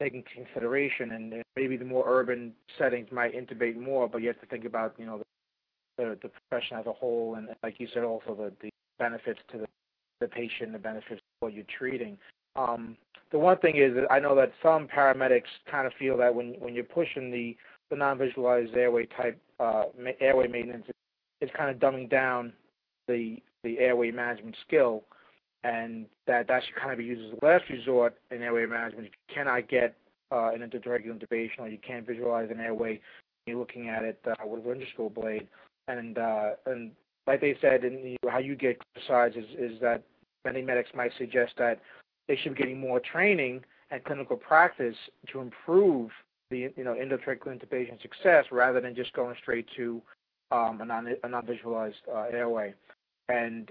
taken 0.00 0.18
into 0.18 0.44
consideration, 0.44 1.12
and 1.12 1.42
maybe 1.56 1.76
the 1.76 1.84
more 1.84 2.04
urban 2.06 2.52
settings 2.78 3.08
might 3.12 3.34
intubate 3.34 3.76
more, 3.76 4.08
but 4.08 4.18
you 4.18 4.28
have 4.28 4.40
to 4.40 4.46
think 4.46 4.64
about 4.64 4.96
the, 4.98 6.16
profession 6.50 6.76
as 6.78 6.86
a 6.86 6.92
whole, 6.92 7.36
and 7.36 7.48
like 7.62 7.78
you 7.78 7.88
said, 7.94 8.02
also 8.02 8.52
the, 8.60 8.70
benefits 8.98 9.40
to 9.50 9.58
the, 10.20 10.28
patient, 10.28 10.72
the 10.72 10.78
benefits 10.78 11.20
to 11.20 11.20
what 11.40 11.52
you're 11.52 11.64
treating. 11.78 12.16
Um, 12.56 12.96
the 13.32 13.38
one 13.38 13.58
thing 13.58 13.76
is 13.76 13.94
that 13.94 14.10
I 14.10 14.20
know 14.20 14.34
that 14.36 14.52
some 14.62 14.86
paramedics 14.86 15.42
kind 15.70 15.86
of 15.86 15.92
feel 15.98 16.16
that 16.18 16.34
when 16.34 16.56
you're 16.72 16.84
pushing 16.84 17.30
the 17.30 17.56
non-visualized 17.94 18.74
airway 18.74 19.06
type 19.06 19.40
uh, 19.60 19.84
airway 20.20 20.48
maintenance, 20.48 20.86
it's 21.40 21.52
kind 21.56 21.70
of 21.70 21.76
dumbing 21.76 22.08
down 22.08 22.52
the 23.08 23.40
airway 23.64 24.10
management 24.10 24.56
skill 24.66 25.04
and 25.64 26.06
that 26.26 26.46
that 26.46 26.62
should 26.64 26.76
kind 26.76 26.92
of 26.92 26.98
be 26.98 27.04
used 27.04 27.32
as 27.32 27.38
a 27.40 27.44
last 27.44 27.64
resort 27.70 28.14
in 28.30 28.42
airway 28.42 28.66
management. 28.66 29.06
If 29.06 29.12
you 29.28 29.34
cannot 29.34 29.68
get 29.68 29.96
uh, 30.30 30.50
an 30.52 30.60
intratracheal 30.60 31.18
intubation, 31.18 31.60
or 31.60 31.68
you 31.68 31.78
can't 31.78 32.06
visualize 32.06 32.50
an 32.50 32.60
airway. 32.60 33.00
You're 33.46 33.58
looking 33.58 33.88
at 33.88 34.02
it 34.04 34.18
uh, 34.26 34.34
with 34.46 34.64
a 34.64 34.68
laryngoscope 34.68 35.14
blade, 35.14 35.46
and 35.88 36.18
uh, 36.18 36.50
and 36.66 36.92
like 37.26 37.40
they 37.40 37.56
said, 37.60 37.84
and 37.84 38.04
you, 38.04 38.16
how 38.28 38.38
you 38.38 38.54
get 38.54 38.78
criticized 38.92 39.36
is, 39.36 39.44
is 39.58 39.80
that 39.80 40.02
many 40.44 40.62
medics 40.62 40.90
might 40.94 41.12
suggest 41.18 41.52
that 41.58 41.80
they 42.28 42.36
should 42.36 42.54
be 42.54 42.58
getting 42.58 42.80
more 42.80 43.00
training 43.00 43.62
and 43.90 44.02
clinical 44.04 44.36
practice 44.36 44.96
to 45.30 45.40
improve 45.40 46.10
the 46.50 46.72
you 46.76 46.84
know 46.84 46.94
endotracheal 46.94 47.48
intubation 47.48 48.00
success 48.00 48.46
rather 48.50 48.80
than 48.80 48.94
just 48.94 49.12
going 49.12 49.36
straight 49.40 49.66
to 49.76 50.00
um, 50.50 50.80
a 50.80 50.84
non 50.84 51.14
a 51.22 51.28
non-visualized 51.28 51.96
uh, 52.12 52.24
airway. 52.32 52.74
And 53.28 53.70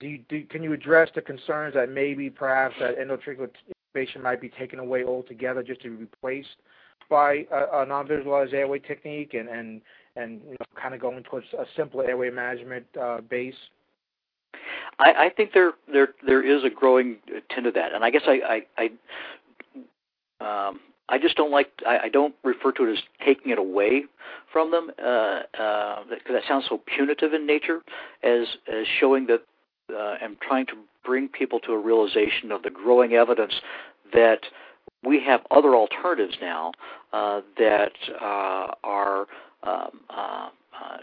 do 0.00 0.06
you, 0.08 0.18
do, 0.28 0.44
can 0.44 0.62
you 0.62 0.72
address 0.72 1.08
the 1.14 1.22
concerns 1.22 1.74
that 1.74 1.90
maybe 1.90 2.30
perhaps 2.30 2.74
that 2.80 2.98
endotracheal 2.98 3.48
intubation 3.96 4.22
might 4.22 4.40
be 4.40 4.48
taken 4.48 4.78
away 4.78 5.04
altogether 5.04 5.62
just 5.62 5.82
to 5.82 5.90
be 5.90 5.96
replaced 5.96 6.56
by 7.08 7.46
a, 7.52 7.82
a 7.82 7.86
non-visualized 7.86 8.52
airway 8.52 8.78
technique 8.78 9.34
and 9.34 9.48
and 9.48 9.80
and 10.16 10.40
you 10.44 10.52
know, 10.52 10.66
kind 10.80 10.94
of 10.94 11.00
going 11.00 11.22
towards 11.24 11.46
a 11.58 11.64
simpler 11.76 12.04
airway 12.04 12.30
management 12.30 12.86
uh, 13.00 13.20
base? 13.20 13.54
I, 14.98 15.26
I 15.26 15.30
think 15.36 15.52
there 15.52 15.72
there 15.92 16.08
there 16.26 16.42
is 16.42 16.64
a 16.64 16.70
growing 16.70 17.16
tend 17.50 17.64
to 17.64 17.70
that, 17.72 17.92
and 17.92 18.04
I 18.04 18.10
guess 18.10 18.22
I 18.26 18.62
I, 18.78 18.90
I 20.40 20.68
um, 20.68 20.80
I 21.08 21.18
just 21.18 21.36
don't 21.36 21.50
like. 21.50 21.70
I, 21.86 21.98
I 22.04 22.08
don't 22.08 22.34
refer 22.42 22.72
to 22.72 22.84
it 22.84 22.92
as 22.92 22.98
taking 23.24 23.52
it 23.52 23.58
away 23.58 24.04
from 24.52 24.70
them 24.70 24.88
because 24.88 25.46
uh, 25.58 25.62
uh, 25.62 26.32
that 26.32 26.42
sounds 26.48 26.64
so 26.68 26.80
punitive 26.86 27.32
in 27.32 27.46
nature, 27.46 27.80
as 28.22 28.46
as 28.72 28.86
showing 28.98 29.26
that 29.26 29.42
uh, 29.94 30.14
and 30.22 30.40
trying 30.40 30.66
to 30.66 30.74
bring 31.04 31.28
people 31.28 31.60
to 31.60 31.72
a 31.72 31.78
realization 31.78 32.50
of 32.50 32.62
the 32.62 32.70
growing 32.70 33.12
evidence 33.12 33.54
that 34.12 34.40
we 35.04 35.22
have 35.22 35.40
other 35.50 35.74
alternatives 35.74 36.36
now 36.40 36.72
uh, 37.12 37.40
that 37.58 37.92
uh, 38.20 38.68
are, 38.82 39.26
um, 39.62 40.00
uh, 40.10 40.48
uh 40.74 40.98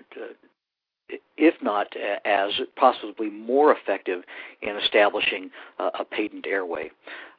if 1.37 1.55
not 1.61 1.87
as 2.25 2.51
possibly 2.75 3.29
more 3.29 3.75
effective 3.75 4.23
in 4.61 4.77
establishing 4.77 5.51
a 5.77 6.03
patent 6.03 6.47
airway. 6.47 6.89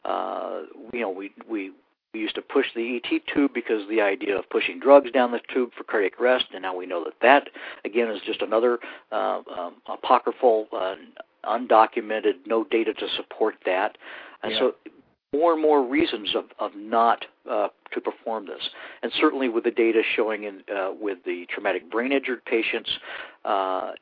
Uh, 0.04 0.62
you 0.92 1.00
know, 1.00 1.10
we 1.10 1.32
we 1.48 1.72
we 2.12 2.20
used 2.20 2.34
to 2.36 2.42
push 2.42 2.66
the 2.76 2.96
ET 3.02 3.22
tube 3.32 3.52
because 3.54 3.88
the 3.88 4.00
idea 4.00 4.38
of 4.38 4.48
pushing 4.50 4.78
drugs 4.78 5.10
down 5.10 5.32
the 5.32 5.40
tube 5.52 5.70
for 5.76 5.82
cardiac 5.84 6.20
arrest, 6.20 6.46
and 6.52 6.62
now 6.62 6.76
we 6.76 6.86
know 6.86 7.02
that 7.04 7.14
that 7.22 7.48
again 7.84 8.08
is 8.10 8.20
just 8.24 8.42
another 8.42 8.78
uh, 9.10 9.40
um, 9.58 9.74
apocryphal, 9.88 10.68
undocumented, 11.44 12.34
no 12.46 12.64
data 12.64 12.94
to 12.94 13.06
support 13.16 13.54
that. 13.66 13.96
And 14.42 14.52
yeah. 14.52 14.58
so 14.58 14.74
more 15.32 15.52
and 15.52 15.62
more 15.62 15.84
reasons 15.86 16.34
of, 16.36 16.44
of 16.58 16.72
not 16.76 17.24
uh, 17.50 17.68
to 17.92 18.00
perform 18.00 18.46
this. 18.46 18.62
And 19.02 19.12
certainly 19.18 19.48
with 19.48 19.64
the 19.64 19.70
data 19.70 20.02
showing 20.16 20.44
in 20.44 20.62
uh, 20.74 20.92
with 20.98 21.18
the 21.24 21.46
traumatic 21.50 21.90
brain 21.90 22.12
injured 22.12 22.44
patients, 22.44 22.90
uh, 23.44 23.92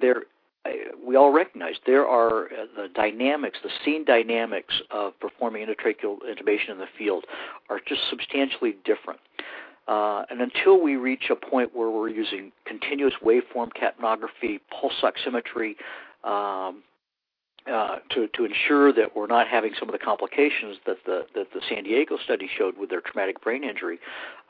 there 0.00 0.24
we 1.04 1.16
all 1.16 1.32
recognize 1.32 1.74
there 1.86 2.06
are 2.06 2.44
uh, 2.44 2.66
the 2.76 2.88
dynamics, 2.94 3.58
the 3.62 3.70
scene 3.84 4.04
dynamics 4.04 4.74
of 4.90 5.18
performing 5.18 5.66
endotracheal 5.66 6.18
intubation 6.22 6.70
in 6.70 6.78
the 6.78 6.86
field 6.96 7.24
are 7.68 7.80
just 7.86 8.00
substantially 8.10 8.76
different. 8.84 9.18
Uh, 9.88 10.22
and 10.30 10.40
until 10.40 10.80
we 10.80 10.94
reach 10.94 11.30
a 11.30 11.34
point 11.34 11.74
where 11.74 11.90
we're 11.90 12.08
using 12.08 12.52
continuous 12.64 13.14
waveform 13.24 13.70
capnography, 13.72 14.60
pulse 14.70 15.02
oximetry, 15.02 15.74
um, 16.22 16.82
uh, 17.70 17.98
to 18.10 18.28
to 18.28 18.44
ensure 18.44 18.92
that 18.92 19.14
we're 19.14 19.26
not 19.26 19.46
having 19.46 19.72
some 19.78 19.88
of 19.88 19.92
the 19.92 19.98
complications 19.98 20.78
that 20.86 20.96
the 21.06 21.26
that 21.34 21.52
the 21.52 21.60
San 21.68 21.84
Diego 21.84 22.16
study 22.24 22.48
showed 22.58 22.76
with 22.76 22.90
their 22.90 23.00
traumatic 23.00 23.40
brain 23.40 23.64
injury, 23.64 23.98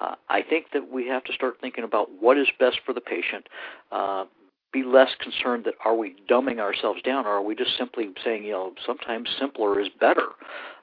uh, 0.01 0.15
I 0.29 0.43
think 0.43 0.67
that 0.73 0.91
we 0.91 1.09
have 1.09 1.25
to 1.25 1.33
start 1.33 1.59
thinking 1.61 1.85
about 1.85 2.09
what 2.21 2.39
is 2.39 2.49
best 2.59 2.81
for 2.87 2.93
the 2.93 3.01
patient, 3.01 3.49
uh, 3.91 4.25
be 4.73 4.83
less 4.83 5.11
concerned 5.21 5.65
that 5.65 5.75
are 5.85 5.95
we 5.95 6.17
dumbing 6.29 6.59
ourselves 6.59 7.03
down 7.03 7.27
or 7.27 7.31
are 7.31 7.43
we 7.43 7.55
just 7.55 7.77
simply 7.77 8.11
saying 8.25 8.45
you 8.45 8.53
know 8.53 8.73
sometimes 8.87 9.29
simpler 9.39 9.81
is 9.81 9.89
better. 10.01 10.29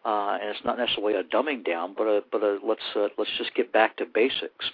Uh, 0.05 0.37
and 0.39 0.49
it's 0.49 0.63
not 0.63 0.77
necessarily 0.77 1.15
a 1.15 1.23
dumbing 1.23 1.65
down 1.65 1.93
but 1.97 2.03
a, 2.03 2.23
but 2.31 2.41
a, 2.41 2.59
let's 2.63 2.81
uh, 2.95 3.07
let's 3.17 3.31
just 3.37 3.53
get 3.55 3.73
back 3.73 3.97
to 3.97 4.05
basics 4.05 4.71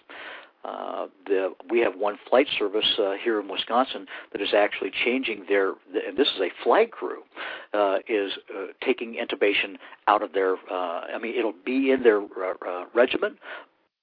uh, 1.05 1.09
the, 1.25 1.53
we 1.69 1.79
have 1.79 1.95
one 1.95 2.17
flight 2.29 2.47
service 2.57 2.99
uh, 2.99 3.13
here 3.23 3.39
in 3.39 3.47
Wisconsin 3.47 4.07
that 4.31 4.41
is 4.41 4.53
actually 4.55 4.91
changing 4.91 5.45
their, 5.47 5.69
and 6.07 6.17
this 6.17 6.27
is 6.27 6.41
a 6.41 6.49
flag 6.63 6.91
crew, 6.91 7.23
uh, 7.73 7.97
is 8.07 8.33
uh, 8.55 8.67
taking 8.83 9.15
intubation 9.15 9.77
out 10.07 10.21
of 10.21 10.33
their. 10.33 10.55
Uh, 10.69 11.01
I 11.13 11.17
mean, 11.21 11.35
it'll 11.35 11.53
be 11.65 11.91
in 11.91 12.03
their 12.03 12.21
uh, 12.21 12.53
uh, 12.67 12.85
regimen, 12.93 13.37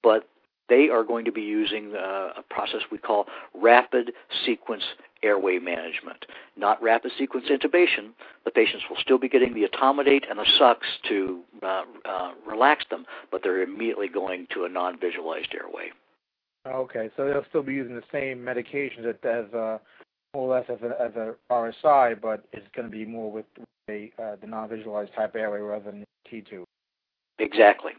but 0.01 0.27
they 0.69 0.89
are 0.89 1.03
going 1.03 1.25
to 1.25 1.31
be 1.31 1.41
using 1.41 1.93
uh, 1.95 2.33
a 2.37 2.43
process 2.49 2.81
we 2.91 2.97
call 2.97 3.27
rapid 3.53 4.13
sequence 4.45 4.83
airway 5.21 5.59
management. 5.59 6.25
Not 6.57 6.81
rapid 6.81 7.11
sequence 7.17 7.45
intubation. 7.49 8.11
The 8.45 8.51
patients 8.51 8.85
will 8.89 8.97
still 8.97 9.17
be 9.17 9.29
getting 9.29 9.53
the 9.53 9.67
etomidate 9.67 10.29
and 10.29 10.39
the 10.39 10.45
sucks 10.57 10.87
to 11.09 11.41
uh, 11.61 11.83
uh, 12.05 12.31
relax 12.47 12.85
them, 12.89 13.05
but 13.31 13.41
they're 13.43 13.61
immediately 13.61 14.07
going 14.07 14.47
to 14.53 14.65
a 14.65 14.69
non 14.69 14.99
visualized 14.99 15.53
airway. 15.53 15.91
Okay, 16.65 17.09
so 17.17 17.25
they'll 17.25 17.45
still 17.49 17.63
be 17.63 17.73
using 17.73 17.95
the 17.95 18.03
same 18.11 18.39
medications 18.39 19.07
as 19.09 19.53
uh, 19.53 19.77
more 20.33 20.47
or 20.47 20.55
less 20.55 20.65
as 20.69 20.77
a, 20.81 21.01
as 21.01 21.15
a 21.15 21.35
RSI, 21.51 22.19
but 22.21 22.45
it's 22.53 22.65
going 22.75 22.89
to 22.89 22.91
be 22.91 23.05
more 23.05 23.31
with 23.31 23.45
a, 23.89 24.11
uh, 24.21 24.35
the 24.39 24.47
non-visualized 24.47 25.13
type 25.13 25.35
airway 25.35 25.59
rather 25.59 25.91
than 25.91 26.05
T2. 26.31 26.63
Exactly. 27.39 27.91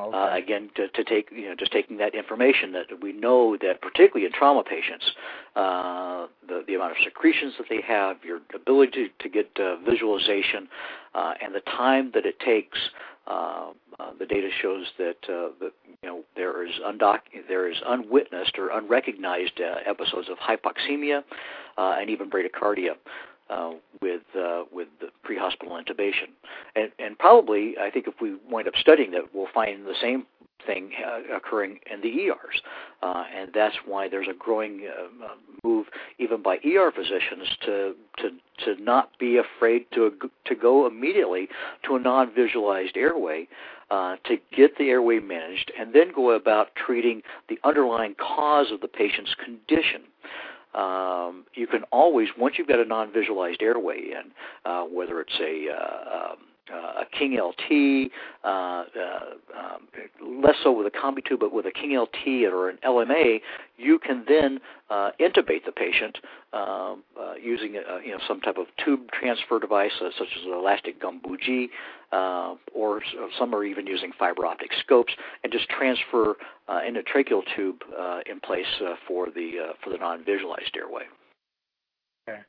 Okay. 0.00 0.16
Uh, 0.16 0.34
again, 0.36 0.70
to, 0.76 0.88
to 0.88 1.04
take 1.04 1.28
you 1.32 1.48
know 1.48 1.54
just 1.54 1.72
taking 1.72 1.96
that 1.98 2.14
information 2.14 2.72
that 2.72 2.86
we 3.02 3.12
know 3.12 3.56
that 3.60 3.80
particularly 3.82 4.26
in 4.26 4.32
trauma 4.32 4.62
patients, 4.62 5.12
uh, 5.56 6.26
the 6.46 6.64
the 6.66 6.74
amount 6.74 6.92
of 6.92 6.98
secretions 7.02 7.54
that 7.58 7.66
they 7.68 7.80
have, 7.86 8.16
your 8.24 8.40
ability 8.54 9.08
to, 9.08 9.08
to 9.20 9.28
get 9.28 9.50
uh, 9.60 9.76
visualization, 9.88 10.68
uh, 11.14 11.34
and 11.42 11.54
the 11.54 11.60
time 11.60 12.10
that 12.14 12.26
it 12.26 12.38
takes. 12.40 12.78
Uh, 13.26 13.72
uh, 14.00 14.12
the 14.18 14.24
data 14.24 14.48
shows 14.62 14.86
that 14.96 15.16
uh, 15.28 15.48
that 15.60 15.72
you 16.02 16.08
know 16.08 16.22
there 16.36 16.64
is 16.66 16.72
undoc 16.86 17.18
there 17.48 17.68
is 17.68 17.76
unwitnessed 17.84 18.58
or 18.58 18.70
unrecognized 18.70 19.60
uh, 19.60 19.80
episodes 19.84 20.28
of 20.30 20.38
hypoxemia 20.38 21.22
uh, 21.76 21.96
and 21.98 22.08
even 22.08 22.30
bradycardia 22.30 22.92
uh, 23.50 23.72
with 24.02 24.22
uh, 24.38 24.64
with 24.72 24.88
the 25.00 25.08
pre-hospital 25.22 25.76
intubation, 25.76 26.28
and 26.76 26.90
and 26.98 27.18
probably 27.18 27.76
I 27.80 27.90
think 27.90 28.06
if 28.06 28.14
we 28.20 28.36
wind 28.50 28.68
up 28.68 28.74
studying 28.76 29.10
that, 29.12 29.34
we'll 29.34 29.48
find 29.52 29.86
the 29.86 29.94
same 30.00 30.26
thing 30.66 30.90
uh, 31.06 31.36
occurring 31.36 31.78
in 31.92 32.00
the 32.00 32.08
ERs, 32.24 32.60
uh, 33.02 33.24
and 33.34 33.50
that's 33.54 33.76
why 33.86 34.08
there's 34.08 34.28
a 34.28 34.34
growing 34.34 34.88
uh, 34.88 35.28
move 35.64 35.86
even 36.18 36.42
by 36.42 36.56
ER 36.56 36.90
physicians 36.94 37.48
to 37.64 37.94
to 38.18 38.30
to 38.64 38.82
not 38.82 39.10
be 39.18 39.38
afraid 39.38 39.86
to 39.94 40.12
to 40.44 40.54
go 40.54 40.86
immediately 40.86 41.48
to 41.84 41.96
a 41.96 42.00
non-visualized 42.00 42.96
airway. 42.96 43.48
Uh, 43.90 44.16
to 44.22 44.36
get 44.54 44.76
the 44.76 44.90
airway 44.90 45.18
managed 45.18 45.72
and 45.80 45.94
then 45.94 46.12
go 46.14 46.32
about 46.32 46.74
treating 46.74 47.22
the 47.48 47.58
underlying 47.64 48.14
cause 48.16 48.70
of 48.70 48.82
the 48.82 48.86
patient's 48.86 49.34
condition 49.42 50.02
um, 50.78 51.44
you 51.54 51.66
can 51.66 51.82
always 51.90 52.28
once 52.38 52.54
you've 52.56 52.68
got 52.68 52.78
a 52.78 52.84
non-visualized 52.84 53.62
airway 53.62 53.98
in, 53.98 54.30
uh, 54.64 54.82
whether 54.84 55.20
it's 55.20 55.38
a 55.40 55.66
uh, 55.70 56.30
um, 56.32 56.38
uh, 56.72 57.02
a 57.02 57.06
King 57.18 57.38
LT, 57.40 58.10
uh, 58.44 58.48
uh, 58.48 58.84
um, 59.56 60.42
less 60.42 60.56
so 60.62 60.72
with 60.72 60.86
a 60.86 60.90
combi 60.90 61.24
tube, 61.24 61.40
but 61.40 61.52
with 61.52 61.66
a 61.66 61.70
King 61.70 61.98
LT 61.98 62.44
or 62.52 62.68
an 62.68 62.78
LMA, 62.84 63.40
you 63.76 63.98
can 63.98 64.24
then 64.28 64.60
uh, 64.90 65.10
intubate 65.20 65.64
the 65.64 65.72
patient 65.72 66.18
um, 66.52 67.04
uh, 67.20 67.34
using 67.42 67.76
a, 67.76 68.00
you 68.04 68.12
know 68.12 68.18
some 68.26 68.40
type 68.40 68.56
of 68.56 68.66
tube 68.84 69.10
transfer 69.12 69.58
device, 69.58 69.92
uh, 70.00 70.10
such 70.18 70.28
as 70.38 70.44
an 70.46 70.52
elastic 70.52 71.00
gum 71.00 71.20
bougie, 71.22 71.70
uh, 72.12 72.54
or 72.74 73.00
some 73.38 73.54
are 73.54 73.64
even 73.64 73.86
using 73.86 74.12
fiber 74.18 74.46
optic 74.46 74.70
scopes, 74.84 75.12
and 75.44 75.52
just 75.52 75.68
transfer 75.68 76.36
uh, 76.68 76.80
endotracheal 76.80 77.42
tube 77.56 77.82
uh, 77.98 78.20
in 78.30 78.40
place 78.40 78.66
uh, 78.82 78.94
for 79.06 79.26
the 79.26 79.52
uh, 79.70 79.72
for 79.82 79.90
the 79.90 79.98
non-visualized 79.98 80.76
airway. 80.76 81.04
Okay. 82.28 82.40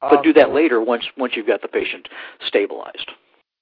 but 0.00 0.22
do 0.22 0.32
that 0.32 0.52
later 0.52 0.80
once 0.80 1.04
once 1.16 1.34
you've 1.36 1.46
got 1.46 1.62
the 1.62 1.68
patient 1.68 2.08
stabilized. 2.46 3.10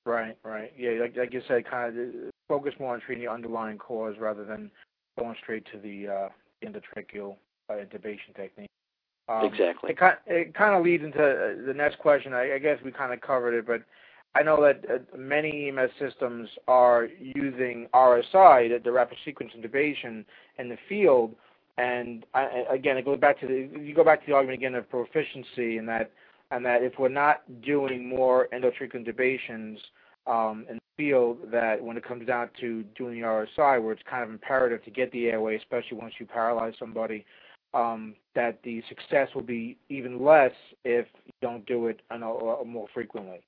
Right, 0.08 0.38
right. 0.42 0.72
Yeah, 0.74 0.92
like, 1.02 1.14
like 1.18 1.34
you 1.34 1.42
said, 1.46 1.68
kind 1.68 1.98
of 1.98 2.32
focus 2.48 2.72
more 2.80 2.94
on 2.94 3.00
treating 3.00 3.26
the 3.26 3.30
underlying 3.30 3.76
cause 3.76 4.14
rather 4.18 4.42
than 4.42 4.70
going 5.18 5.36
straight 5.42 5.66
to 5.70 5.78
the 5.78 6.08
uh, 6.08 6.28
endotracheal 6.66 7.36
uh, 7.68 7.74
intubation 7.74 8.34
technique. 8.34 8.70
Um, 9.28 9.44
exactly. 9.44 9.90
It 9.90 9.98
kind, 9.98 10.16
it 10.26 10.54
kind 10.54 10.74
of 10.74 10.82
leads 10.82 11.04
into 11.04 11.22
uh, 11.22 11.66
the 11.66 11.74
next 11.74 11.98
question. 11.98 12.32
I, 12.32 12.54
I 12.54 12.58
guess 12.58 12.78
we 12.82 12.90
kind 12.90 13.12
of 13.12 13.20
covered 13.20 13.52
it, 13.52 13.66
but 13.66 13.82
I 14.34 14.42
know 14.42 14.62
that 14.62 14.82
uh, 14.90 14.98
many 15.14 15.68
EMS 15.68 15.90
systems 15.98 16.48
are 16.66 17.08
using 17.18 17.86
RSI, 17.92 18.70
the, 18.70 18.80
the 18.82 18.90
rapid 18.92 19.18
sequence 19.26 19.52
intubation, 19.54 20.24
in 20.58 20.70
the 20.70 20.78
field. 20.88 21.34
And 21.76 22.24
I, 22.32 22.64
again, 22.70 22.96
it 22.96 23.04
goes 23.04 23.20
back 23.20 23.38
to 23.40 23.46
the 23.46 23.78
you 23.78 23.94
go 23.94 24.04
back 24.04 24.20
to 24.20 24.26
the 24.26 24.32
argument 24.32 24.58
again 24.58 24.74
of 24.74 24.88
proficiency, 24.88 25.76
and 25.76 25.86
that 25.86 26.10
and 26.50 26.64
that 26.64 26.82
if 26.82 26.94
we're 26.98 27.10
not 27.10 27.42
doing 27.60 28.08
more 28.08 28.48
endotracheal 28.54 29.06
intubations 29.06 29.76
um, 30.28 30.66
the 30.68 30.78
field, 30.96 31.38
that 31.50 31.82
when 31.82 31.96
it 31.96 32.04
comes 32.04 32.26
down 32.26 32.50
to 32.60 32.84
doing 32.96 33.20
the 33.20 33.26
RSI, 33.26 33.82
where 33.82 33.92
it's 33.92 34.02
kind 34.08 34.24
of 34.24 34.30
imperative 34.30 34.84
to 34.84 34.90
get 34.90 35.10
the 35.12 35.26
airway, 35.26 35.56
especially 35.56 35.96
once 35.96 36.14
you 36.18 36.26
paralyze 36.26 36.74
somebody, 36.78 37.24
um, 37.74 38.14
that 38.34 38.58
the 38.62 38.82
success 38.88 39.28
will 39.34 39.42
be 39.42 39.76
even 39.88 40.24
less 40.24 40.52
if 40.84 41.06
you 41.26 41.32
don't 41.42 41.66
do 41.66 41.86
it 41.86 42.00
more 42.66 42.86
frequently. 42.94 43.40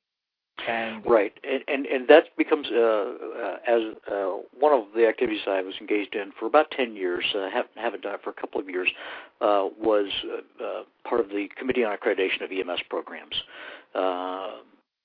And 0.68 1.02
right, 1.06 1.32
and 1.42 1.62
and, 1.68 1.86
and 1.86 2.08
that 2.08 2.36
becomes 2.36 2.66
uh, 2.70 2.78
uh, 2.78 3.56
as 3.66 3.80
uh, 4.10 4.36
one 4.58 4.72
of 4.72 4.88
the 4.94 5.06
activities 5.06 5.40
I 5.46 5.62
was 5.62 5.74
engaged 5.80 6.14
in 6.14 6.32
for 6.38 6.44
about 6.44 6.70
ten 6.70 6.94
years. 6.94 7.24
Uh, 7.34 7.48
haven't 7.50 7.76
haven't 7.76 8.02
done 8.02 8.14
it 8.14 8.20
for 8.22 8.28
a 8.28 8.34
couple 8.34 8.60
of 8.60 8.68
years. 8.68 8.88
Uh, 9.40 9.68
was 9.78 10.10
uh, 10.26 10.62
uh, 10.62 10.82
part 11.08 11.22
of 11.22 11.30
the 11.30 11.48
Committee 11.56 11.82
on 11.82 11.96
Accreditation 11.96 12.42
of 12.44 12.50
EMS 12.50 12.82
programs, 12.90 13.34
uh, 13.94 14.58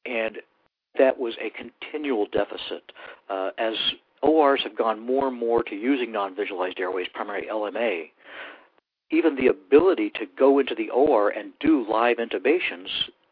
and 0.05 0.39
that 0.97 1.17
was 1.17 1.35
a 1.41 1.49
continual 1.49 2.27
deficit 2.31 2.91
uh, 3.29 3.51
as 3.57 3.75
ORs 4.21 4.61
have 4.63 4.77
gone 4.77 4.99
more 4.99 5.27
and 5.27 5.37
more 5.37 5.63
to 5.63 5.75
using 5.75 6.11
non-visualized 6.11 6.79
airways, 6.79 7.07
primarily 7.13 7.47
LMA. 7.47 8.09
Even 9.11 9.35
the 9.35 9.47
ability 9.47 10.09
to 10.15 10.25
go 10.37 10.59
into 10.59 10.73
the 10.73 10.89
OR 10.89 11.29
and 11.29 11.51
do 11.59 11.85
live 11.89 12.17
intubations, 12.17 12.87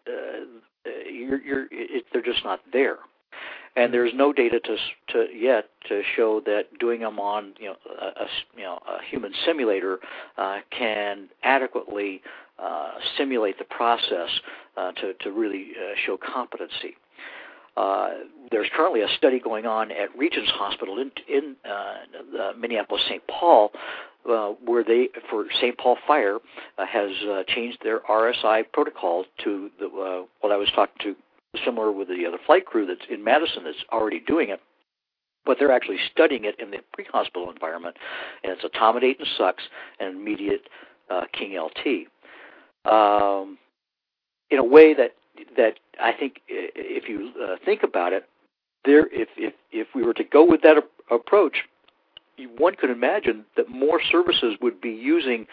uh, 0.07 0.45
you're, 1.09 1.41
you're, 1.41 1.67
it, 1.71 2.05
they're 2.13 2.21
just 2.21 2.43
not 2.43 2.59
there. 2.71 2.97
And 3.75 3.91
there's 3.91 4.11
no 4.13 4.31
data 4.31 4.59
to, 4.59 4.77
to 5.13 5.25
yet 5.35 5.69
to 5.89 6.03
show 6.15 6.41
that 6.45 6.77
doing 6.79 6.99
them 6.99 7.19
on 7.19 7.53
you 7.59 7.69
know 7.69 7.75
a, 7.99 8.05
a 8.05 8.27
you 8.55 8.61
know 8.61 8.77
a 8.87 9.03
human 9.09 9.33
simulator 9.47 9.97
uh, 10.37 10.59
can 10.69 11.27
adequately 11.41 12.21
uh, 12.59 12.91
simulate 13.17 13.57
the 13.57 13.63
process 13.63 14.29
uh, 14.77 14.91
to 14.91 15.15
to 15.21 15.31
really 15.31 15.71
uh, 15.71 15.95
show 16.05 16.17
competency. 16.17 16.95
Uh, 17.75 18.09
there's 18.51 18.69
currently 18.75 19.01
a 19.01 19.07
study 19.17 19.39
going 19.39 19.65
on 19.65 19.91
at 19.91 20.15
Regions 20.17 20.49
Hospital 20.49 20.99
in, 20.99 21.11
in 21.27 21.55
uh, 21.65 22.51
Minneapolis 22.57 23.01
St. 23.07 23.23
Paul, 23.27 23.71
uh, 24.29 24.49
where 24.63 24.83
they, 24.83 25.09
for 25.29 25.45
St. 25.59 25.77
Paul 25.77 25.97
Fire, 26.05 26.37
uh, 26.77 26.85
has 26.85 27.11
uh, 27.29 27.43
changed 27.47 27.79
their 27.83 28.01
RSI 28.01 28.63
protocol 28.71 29.25
to 29.43 29.69
the. 29.79 29.85
Uh, 29.87 30.25
well, 30.41 30.53
I 30.53 30.55
was 30.55 30.69
talking 30.75 30.95
to 31.01 31.15
similar 31.65 31.91
with 31.91 32.07
the 32.07 32.25
other 32.27 32.37
flight 32.45 32.65
crew 32.65 32.85
that's 32.85 33.05
in 33.09 33.23
Madison 33.23 33.63
that's 33.63 33.83
already 33.91 34.19
doing 34.19 34.49
it, 34.49 34.59
but 35.45 35.57
they're 35.59 35.71
actually 35.71 35.99
studying 36.11 36.45
it 36.45 36.59
in 36.59 36.71
the 36.71 36.77
pre-hospital 36.93 37.49
environment, 37.51 37.95
and 38.43 38.53
it's 38.53 38.63
etomidate 38.63 39.19
and 39.19 39.27
sucks 39.37 39.63
and 39.99 40.15
immediate 40.15 40.69
uh, 41.09 41.23
King 41.31 41.59
LT. 41.59 42.07
Um, 42.91 43.57
in 44.49 44.59
a 44.59 44.63
way 44.63 44.93
that 44.93 45.11
that 45.57 45.79
I 46.03 46.11
think 46.11 46.41
if 46.47 47.07
you 47.07 47.31
uh, 47.41 47.55
think 47.65 47.81
about 47.83 48.13
it, 48.13 48.27
there 48.85 49.07
if 49.07 49.29
if 49.37 49.53
if 49.71 49.87
we 49.95 50.03
were 50.03 50.13
to 50.13 50.23
go 50.23 50.43
with 50.43 50.61
that 50.61 50.77
a- 50.77 51.15
approach, 51.15 51.63
one 52.57 52.75
could 52.75 52.89
imagine 52.89 53.45
that 53.55 53.69
more 53.69 54.01
services 54.01 54.55
would 54.61 54.81
be 54.81 54.89
using 54.89 55.45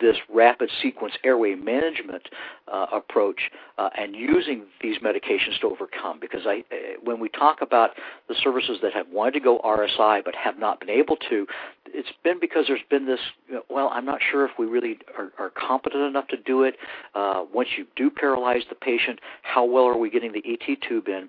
this 0.00 0.16
rapid 0.32 0.70
sequence 0.80 1.14
airway 1.24 1.54
management 1.54 2.28
uh, 2.72 2.86
approach 2.92 3.50
uh, 3.76 3.90
and 3.98 4.14
using 4.14 4.64
these 4.80 4.98
medications 4.98 5.58
to 5.60 5.66
overcome. 5.66 6.20
Because 6.20 6.42
I, 6.46 6.64
uh, 6.70 6.76
when 7.02 7.18
we 7.18 7.28
talk 7.28 7.60
about 7.60 7.90
the 8.28 8.34
services 8.42 8.78
that 8.82 8.92
have 8.92 9.08
wanted 9.08 9.32
to 9.32 9.40
go 9.40 9.58
RSI 9.64 10.24
but 10.24 10.34
have 10.36 10.58
not 10.58 10.78
been 10.78 10.90
able 10.90 11.16
to, 11.28 11.46
it's 11.86 12.12
been 12.22 12.38
because 12.40 12.66
there's 12.68 12.80
been 12.88 13.06
this. 13.06 13.20
You 13.48 13.56
know, 13.56 13.62
well, 13.68 13.90
I'm 13.92 14.04
not 14.04 14.20
sure 14.30 14.44
if 14.44 14.52
we 14.58 14.66
really 14.66 14.98
are, 15.16 15.32
are 15.38 15.50
competent 15.50 16.04
enough 16.04 16.28
to 16.28 16.36
do 16.36 16.62
it. 16.62 16.76
Uh, 17.14 17.44
once 17.52 17.70
you 17.76 17.86
do 17.96 18.10
paralyze 18.10 18.62
the 18.68 18.76
patient, 18.76 19.20
how 19.42 19.64
well 19.64 19.84
are 19.84 19.98
we 19.98 20.10
getting 20.10 20.32
the 20.32 20.42
ET 20.46 20.78
tube 20.88 21.08
in? 21.08 21.28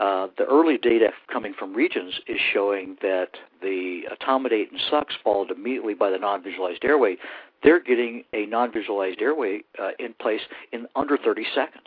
Uh, 0.00 0.26
the 0.38 0.44
early 0.44 0.76
data 0.76 1.10
coming 1.32 1.54
from 1.56 1.72
Regions 1.72 2.14
is 2.26 2.38
showing 2.52 2.96
that 3.00 3.28
the 3.62 4.02
etomidate 4.12 4.70
and 4.70 4.80
sucks 4.90 5.14
followed 5.22 5.52
immediately 5.52 5.94
by 5.94 6.10
the 6.10 6.18
non-visualized 6.18 6.84
airway. 6.84 7.16
They're 7.62 7.80
getting 7.80 8.24
a 8.32 8.46
non-visualized 8.46 9.22
airway 9.22 9.62
uh, 9.80 9.90
in 10.00 10.14
place 10.14 10.40
in 10.72 10.88
under 10.96 11.16
30 11.16 11.44
seconds. 11.54 11.86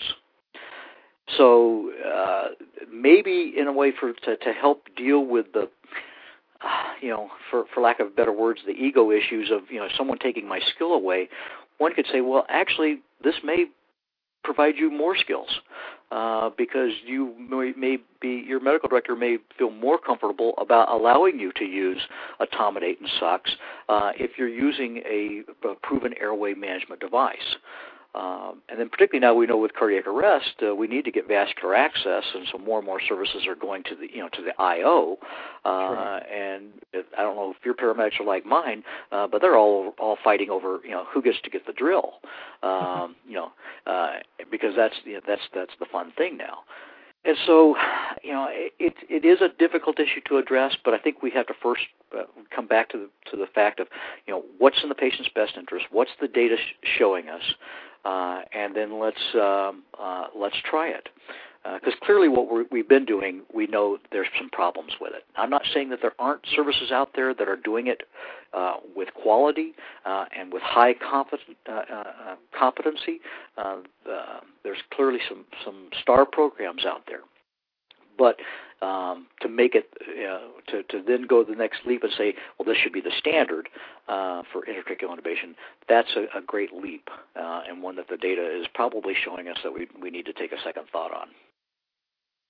So 1.37 1.91
uh, 2.05 2.47
maybe 2.91 3.53
in 3.57 3.67
a 3.67 3.73
way 3.73 3.91
for 3.91 4.13
to, 4.13 4.37
to 4.37 4.53
help 4.53 4.87
deal 4.95 5.25
with 5.25 5.51
the 5.53 5.69
uh, 6.61 6.67
you 7.01 7.09
know, 7.09 7.29
for 7.51 7.65
for 7.73 7.81
lack 7.81 7.99
of 7.99 8.15
better 8.15 8.31
words, 8.31 8.61
the 8.65 8.71
ego 8.71 9.11
issues 9.11 9.51
of 9.51 9.69
you 9.69 9.79
know 9.79 9.87
someone 9.97 10.17
taking 10.17 10.47
my 10.47 10.59
skill 10.73 10.93
away, 10.93 11.29
one 11.77 11.93
could 11.93 12.07
say, 12.11 12.21
well, 12.21 12.45
actually, 12.49 12.99
this 13.23 13.35
may 13.43 13.65
provide 14.43 14.75
you 14.77 14.89
more 14.89 15.15
skills 15.15 15.59
uh, 16.11 16.49
because 16.57 16.91
you 17.05 17.33
may, 17.37 17.73
may, 17.77 17.97
be 18.19 18.43
your 18.47 18.59
medical 18.59 18.89
director 18.89 19.15
may 19.15 19.37
feel 19.59 19.69
more 19.69 19.99
comfortable 19.99 20.55
about 20.57 20.89
allowing 20.89 21.39
you 21.39 21.51
to 21.55 21.65
use 21.65 22.01
etomidate 22.41 22.99
and 22.99 23.07
sucks 23.19 23.51
uh, 23.89 24.11
if 24.15 24.31
you're 24.39 24.47
using 24.47 24.97
a, 25.05 25.43
a 25.67 25.75
proven 25.75 26.15
airway 26.19 26.55
management 26.55 26.99
device. 26.99 27.57
Um, 28.15 28.61
and 28.69 28.79
then 28.79 28.89
particularly 28.89 29.19
now 29.19 29.33
we 29.35 29.45
know 29.45 29.57
with 29.57 29.73
cardiac 29.73 30.07
arrest, 30.07 30.55
uh, 30.65 30.73
we 30.73 30.87
need 30.87 31.05
to 31.05 31.11
get 31.11 31.27
vascular 31.27 31.75
access, 31.75 32.23
and 32.33 32.47
so 32.51 32.57
more 32.57 32.79
and 32.79 32.85
more 32.85 32.99
services 32.99 33.45
are 33.47 33.55
going 33.55 33.83
to 33.83 33.95
the 33.95 34.07
you 34.11 34.19
know 34.19 34.29
to 34.29 34.41
the 34.41 34.59
IO. 34.61 35.17
Uh, 35.65 35.69
sure. 35.69 36.17
And 36.33 36.65
I 37.17 37.21
don't 37.21 37.35
know 37.35 37.51
if 37.51 37.65
your 37.65 37.75
paramedics 37.75 38.19
are 38.19 38.25
like 38.25 38.45
mine, 38.45 38.83
uh, 39.11 39.27
but 39.27 39.41
they're 39.41 39.57
all 39.57 39.93
all 39.99 40.17
fighting 40.23 40.49
over 40.49 40.79
you 40.83 40.91
know 40.91 41.05
who 41.13 41.21
gets 41.21 41.39
to 41.43 41.49
get 41.49 41.67
the 41.67 41.73
drill. 41.73 42.13
Um, 42.63 43.15
you 43.27 43.35
know, 43.35 43.51
uh, 43.85 44.17
because 44.49 44.73
that's 44.75 44.95
you 45.03 45.15
know, 45.15 45.21
that's 45.27 45.43
that's 45.53 45.73
the 45.79 45.85
fun 45.85 46.11
thing 46.17 46.37
now. 46.37 46.59
And 47.27 47.35
so, 47.45 47.75
you 48.23 48.31
know, 48.31 48.47
it 48.49 48.95
it 49.09 49.25
is 49.25 49.41
a 49.41 49.49
difficult 49.49 49.99
issue 49.99 50.21
to 50.29 50.37
address, 50.37 50.77
but 50.83 50.93
I 50.93 50.97
think 50.97 51.21
we 51.21 51.29
have 51.31 51.45
to 51.47 51.53
first 51.61 51.81
uh, 52.17 52.23
come 52.55 52.67
back 52.67 52.89
to 52.91 52.97
the 52.97 53.09
to 53.31 53.37
the 53.37 53.47
fact 53.47 53.81
of, 53.81 53.87
you 54.25 54.33
know, 54.33 54.43
what's 54.59 54.81
in 54.81 54.87
the 54.87 54.95
patient's 54.95 55.29
best 55.35 55.57
interest, 55.57 55.87
what's 55.91 56.11
the 56.21 56.29
data 56.29 56.55
sh- 56.55 56.87
showing 56.97 57.27
us, 57.27 57.43
uh, 58.07 58.41
and 58.53 58.75
then 58.75 58.99
let's 58.99 59.35
um, 59.35 59.83
uh, 59.99 60.27
let's 60.35 60.55
try 60.63 60.87
it. 60.87 61.09
Because 61.63 61.95
uh, 62.01 62.05
clearly, 62.05 62.29
what 62.29 62.71
we 62.71 62.79
have 62.79 62.87
been 62.87 63.03
doing, 63.03 63.41
we 63.53 63.67
know 63.67 63.97
there's 64.13 64.29
some 64.37 64.49
problems 64.49 64.93
with 65.01 65.13
it. 65.13 65.23
I'm 65.35 65.49
not 65.49 65.63
saying 65.73 65.89
that 65.89 65.99
there 66.01 66.13
aren't 66.17 66.43
services 66.55 66.91
out 66.91 67.09
there 67.13 67.33
that 67.33 67.49
are 67.49 67.57
doing 67.57 67.87
it 67.87 68.03
uh, 68.53 68.75
with 68.95 69.13
quality 69.13 69.73
uh, 70.05 70.25
and 70.37 70.53
with 70.53 70.61
high 70.63 70.93
competent, 70.93 71.57
competency. 72.57 73.19
there's 74.63 74.77
clearly 74.93 75.19
some 75.27 75.43
some 75.65 75.89
star 76.01 76.25
programs 76.25 76.85
out 76.85 77.01
there, 77.07 77.21
but 78.17 78.37
um, 78.81 79.27
to 79.41 79.49
make 79.49 79.75
it 79.75 79.89
uh, 80.01 80.71
to 80.71 80.83
to 80.83 81.03
then 81.05 81.25
go 81.27 81.43
the 81.43 81.55
next 81.55 81.79
leap 81.85 82.03
and 82.03 82.11
say, 82.17 82.35
well, 82.57 82.65
this 82.65 82.77
should 82.77 82.93
be 82.93 83.01
the 83.01 83.11
standard 83.17 83.69
uh, 84.07 84.43
for 84.51 84.61
intratracheal 84.61 85.09
intubation. 85.09 85.55
That's 85.89 86.15
a, 86.15 86.37
a 86.37 86.41
great 86.41 86.73
leap 86.73 87.09
uh, 87.35 87.61
and 87.67 87.81
one 87.81 87.95
that 87.95 88.07
the 88.09 88.17
data 88.17 88.59
is 88.59 88.67
probably 88.73 89.13
showing 89.23 89.47
us 89.47 89.57
that 89.63 89.73
we 89.73 89.87
we 90.01 90.09
need 90.09 90.25
to 90.25 90.33
take 90.33 90.51
a 90.51 90.61
second 90.63 90.83
thought 90.91 91.13
on. 91.13 91.27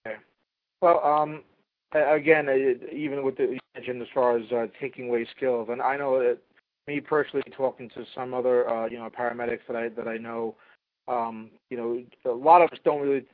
Okay. 0.06 0.18
Well, 0.82 1.04
um, 1.04 1.44
again, 1.94 2.50
even 2.92 3.24
with 3.24 3.38
the 3.38 3.44
you 3.44 3.60
mentioned 3.76 4.02
as 4.02 4.08
far 4.13 4.38
as 4.38 4.52
uh, 4.52 4.68
taking 4.80 5.10
away 5.10 5.28
skills, 5.36 5.70
and 5.72 5.82
I 5.82 5.98
know 5.98 6.20
that 6.20 6.40
me 6.88 7.00
personally 7.00 7.44
talking 7.56 7.90
to 7.90 8.06
some 8.16 8.34
other 8.34 8.70
uh, 8.70 8.88
you 8.88 8.98
know 8.98 9.10
paramedics 9.10 9.62
that 9.68 9.76
I 9.76 9.90
that 9.90 10.08
I 10.08 10.18
know, 10.18 10.56
um, 11.08 11.50
you 11.70 11.78
know, 11.78 12.04
a 12.30 12.36
lot 12.36 12.62
of 12.62 12.72
us 12.72 12.80
don't 12.84 13.02
really 13.02 13.26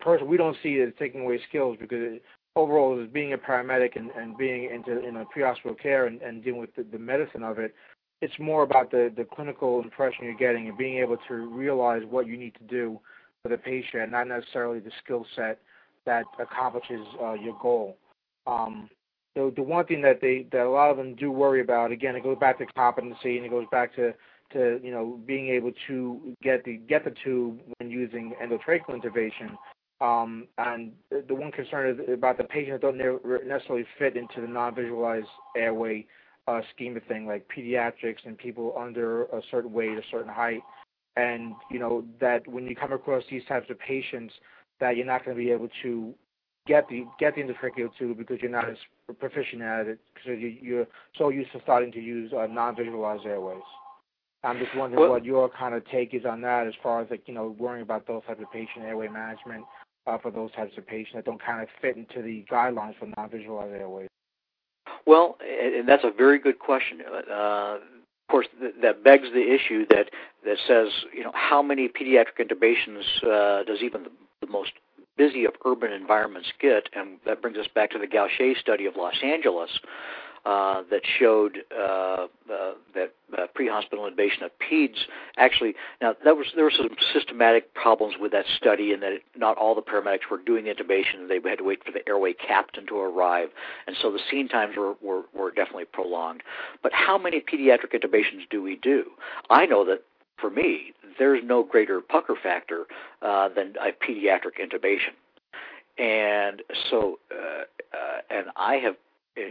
personally, 0.00 0.30
we 0.30 0.36
don't 0.36 0.56
see 0.62 0.74
it 0.74 0.88
as 0.88 0.94
taking 0.98 1.22
away 1.22 1.40
skills 1.48 1.76
because 1.80 1.98
it, 2.00 2.22
overall, 2.56 3.00
as 3.02 3.08
being 3.10 3.32
a 3.32 3.38
paramedic 3.38 3.96
and, 3.96 4.10
and 4.10 4.36
being 4.36 4.70
into 4.70 5.00
you 5.02 5.12
know 5.12 5.26
pre-hospital 5.32 5.74
care 5.74 6.06
and, 6.06 6.20
and 6.22 6.42
dealing 6.42 6.60
with 6.60 6.74
the, 6.74 6.84
the 6.84 6.98
medicine 6.98 7.42
of 7.42 7.58
it, 7.58 7.74
it's 8.20 8.38
more 8.38 8.62
about 8.62 8.90
the 8.90 9.12
the 9.16 9.24
clinical 9.24 9.80
impression 9.82 10.24
you're 10.24 10.34
getting 10.34 10.68
and 10.68 10.78
being 10.78 10.98
able 10.98 11.16
to 11.28 11.34
realize 11.34 12.02
what 12.08 12.26
you 12.26 12.36
need 12.36 12.54
to 12.54 12.64
do 12.64 12.98
for 13.42 13.48
the 13.48 13.58
patient, 13.58 14.10
not 14.10 14.26
necessarily 14.26 14.80
the 14.80 14.90
skill 15.04 15.24
set 15.36 15.58
that 16.04 16.24
accomplishes 16.38 17.06
uh, 17.22 17.34
your 17.34 17.56
goal. 17.60 17.96
Um, 18.46 18.88
so 19.36 19.52
the 19.54 19.62
one 19.62 19.84
thing 19.86 20.02
that 20.02 20.20
they 20.20 20.46
that 20.50 20.66
a 20.66 20.70
lot 20.70 20.90
of 20.90 20.96
them 20.96 21.14
do 21.14 21.30
worry 21.30 21.60
about, 21.60 21.92
again, 21.92 22.16
it 22.16 22.22
goes 22.24 22.38
back 22.38 22.58
to 22.58 22.66
competency 22.66 23.36
and 23.36 23.46
it 23.46 23.50
goes 23.50 23.66
back 23.70 23.94
to 23.96 24.12
to 24.52 24.80
you 24.82 24.90
know 24.90 25.20
being 25.26 25.48
able 25.48 25.72
to 25.86 26.36
get 26.42 26.64
the 26.64 26.76
get 26.88 27.04
the 27.04 27.14
tube 27.24 27.60
when 27.78 27.90
using 27.90 28.34
endotracheal 28.42 28.90
intubation. 28.90 29.56
Um, 30.00 30.46
and 30.58 30.92
the 31.26 31.34
one 31.34 31.50
concern 31.50 31.90
is 31.90 32.08
about 32.12 32.38
the 32.38 32.44
patients 32.44 32.80
that 32.80 32.82
don't 32.82 33.48
necessarily 33.48 33.84
fit 33.98 34.16
into 34.16 34.40
the 34.40 34.46
non-visualized 34.46 35.26
airway 35.56 36.06
uh, 36.46 36.60
scheme 36.72 36.96
of 36.96 37.02
thing, 37.04 37.26
like 37.26 37.48
pediatrics 37.54 38.24
and 38.24 38.38
people 38.38 38.74
under 38.78 39.24
a 39.24 39.42
certain 39.50 39.72
weight, 39.72 39.98
a 39.98 40.02
certain 40.08 40.32
height, 40.32 40.62
and 41.16 41.54
you 41.70 41.80
know 41.80 42.04
that 42.20 42.46
when 42.46 42.66
you 42.66 42.76
come 42.76 42.92
across 42.92 43.24
these 43.28 43.42
types 43.48 43.68
of 43.70 43.78
patients, 43.80 44.32
that 44.80 44.96
you're 44.96 45.06
not 45.06 45.24
going 45.24 45.36
to 45.36 45.42
be 45.42 45.50
able 45.50 45.68
to 45.82 46.14
get 46.66 46.88
the 46.88 47.04
get 47.18 47.34
the 47.34 47.42
endotracheal 47.42 47.90
tube 47.98 48.18
because 48.18 48.38
you're 48.40 48.50
not 48.50 48.68
as 48.68 48.76
proficient 49.18 49.62
at 49.62 49.86
it 49.86 49.98
because 50.14 50.38
you, 50.38 50.56
you're 50.60 50.86
so 51.16 51.30
used 51.30 51.50
to 51.52 51.60
starting 51.62 51.90
to 51.90 52.00
use 52.00 52.32
uh, 52.32 52.46
non-visualized 52.46 53.26
airways. 53.26 53.62
I'm 54.44 54.58
just 54.58 54.74
wondering 54.76 55.00
well, 55.00 55.10
what 55.10 55.24
your 55.24 55.48
kind 55.48 55.74
of 55.74 55.84
take 55.88 56.14
is 56.14 56.24
on 56.24 56.40
that, 56.42 56.66
as 56.66 56.74
far 56.82 57.00
as 57.00 57.10
like 57.10 57.22
you 57.26 57.34
know 57.34 57.56
worrying 57.58 57.82
about 57.82 58.06
those 58.06 58.22
types 58.26 58.40
of 58.40 58.50
patient 58.52 58.84
airway 58.84 59.08
management 59.08 59.64
uh, 60.06 60.18
for 60.18 60.30
those 60.30 60.52
types 60.52 60.76
of 60.78 60.86
patients 60.86 61.14
that 61.14 61.24
don't 61.24 61.42
kind 61.42 61.60
of 61.60 61.68
fit 61.82 61.96
into 61.96 62.22
the 62.22 62.44
guidelines 62.50 62.96
for 62.98 63.06
non-visualized 63.16 63.74
airways. 63.74 64.08
Well, 65.06 65.38
and 65.42 65.88
that's 65.88 66.04
a 66.04 66.10
very 66.16 66.38
good 66.38 66.58
question. 66.58 67.00
Uh, 67.30 67.32
of 67.74 67.80
course, 68.30 68.46
th- 68.60 68.74
that 68.82 69.02
begs 69.02 69.28
the 69.32 69.54
issue 69.54 69.86
that 69.90 70.10
that 70.44 70.58
says, 70.66 70.88
you 71.14 71.24
know, 71.24 71.32
how 71.34 71.62
many 71.62 71.88
pediatric 71.88 72.38
intubations 72.38 73.02
uh, 73.24 73.64
does 73.64 73.80
even 73.82 74.04
the, 74.04 74.10
the 74.40 74.46
most 74.46 74.72
busy 75.16 75.44
of 75.44 75.54
urban 75.66 75.92
environments 75.92 76.48
get, 76.60 76.88
and 76.94 77.18
that 77.26 77.42
brings 77.42 77.58
us 77.58 77.66
back 77.74 77.90
to 77.90 77.98
the 77.98 78.06
Gausche 78.06 78.56
study 78.58 78.86
of 78.86 78.94
Los 78.96 79.16
Angeles, 79.22 79.70
uh, 80.48 80.82
that 80.90 81.02
showed 81.18 81.58
uh, 81.78 82.26
uh, 82.50 82.72
that 82.94 83.12
uh, 83.36 83.46
pre-hospital 83.54 84.08
intubation 84.08 84.42
of 84.42 84.50
peds 84.58 84.96
actually 85.36 85.74
now 86.00 86.14
that 86.24 86.38
was 86.38 86.46
there 86.54 86.64
were 86.64 86.72
some 86.74 86.88
systematic 87.12 87.74
problems 87.74 88.14
with 88.18 88.32
that 88.32 88.46
study 88.56 88.94
in 88.94 89.00
that 89.00 89.12
it, 89.12 89.22
not 89.36 89.58
all 89.58 89.74
the 89.74 89.82
paramedics 89.82 90.30
were 90.30 90.38
doing 90.38 90.64
intubation. 90.64 91.28
They 91.28 91.46
had 91.46 91.58
to 91.58 91.64
wait 91.64 91.84
for 91.84 91.92
the 91.92 92.00
airway 92.08 92.32
captain 92.32 92.86
to 92.86 92.98
arrive. 92.98 93.50
And 93.86 93.94
so 94.00 94.10
the 94.10 94.20
scene 94.30 94.48
times 94.48 94.76
were, 94.78 94.94
were, 95.02 95.22
were 95.34 95.50
definitely 95.50 95.84
prolonged. 95.84 96.42
But 96.82 96.92
how 96.94 97.18
many 97.18 97.40
pediatric 97.40 97.92
intubations 97.92 98.48
do 98.50 98.62
we 98.62 98.76
do? 98.76 99.04
I 99.50 99.66
know 99.66 99.84
that 99.84 100.02
for 100.40 100.48
me 100.48 100.94
there's 101.18 101.42
no 101.44 101.62
greater 101.62 102.00
pucker 102.00 102.36
factor 102.42 102.86
uh, 103.20 103.50
than 103.50 103.74
a 103.80 103.90
pediatric 103.92 104.56
intubation. 104.62 105.12
And 105.98 106.62
so 106.90 107.18
uh, 107.30 107.64
uh, 107.92 108.20
and 108.30 108.46
I 108.56 108.76
have 108.76 108.96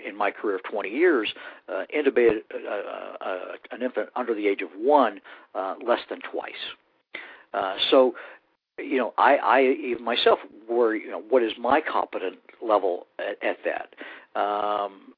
in 0.07 0.15
my 0.15 0.31
career 0.31 0.55
of 0.55 0.63
20 0.63 0.89
years, 0.89 1.33
uh, 1.69 1.83
intubated 1.95 2.41
uh, 2.53 2.69
uh, 2.69 3.15
uh, 3.21 3.39
an 3.71 3.81
infant 3.81 4.09
under 4.15 4.33
the 4.33 4.47
age 4.47 4.61
of 4.61 4.69
one 4.77 5.19
uh, 5.55 5.75
less 5.85 5.99
than 6.09 6.19
twice. 6.31 6.53
So, 7.89 8.13
you 8.77 8.97
know, 8.97 9.13
I, 9.17 9.37
I 9.97 10.01
myself 10.01 10.37
worry, 10.69 11.01
you 11.03 11.09
know, 11.09 11.21
what 11.27 11.41
is 11.41 11.53
my 11.59 11.81
competent 11.81 12.37
level 12.61 13.07
at, 13.17 13.43
at 13.43 13.57
that? 13.65 14.39
Um, 14.39 15.13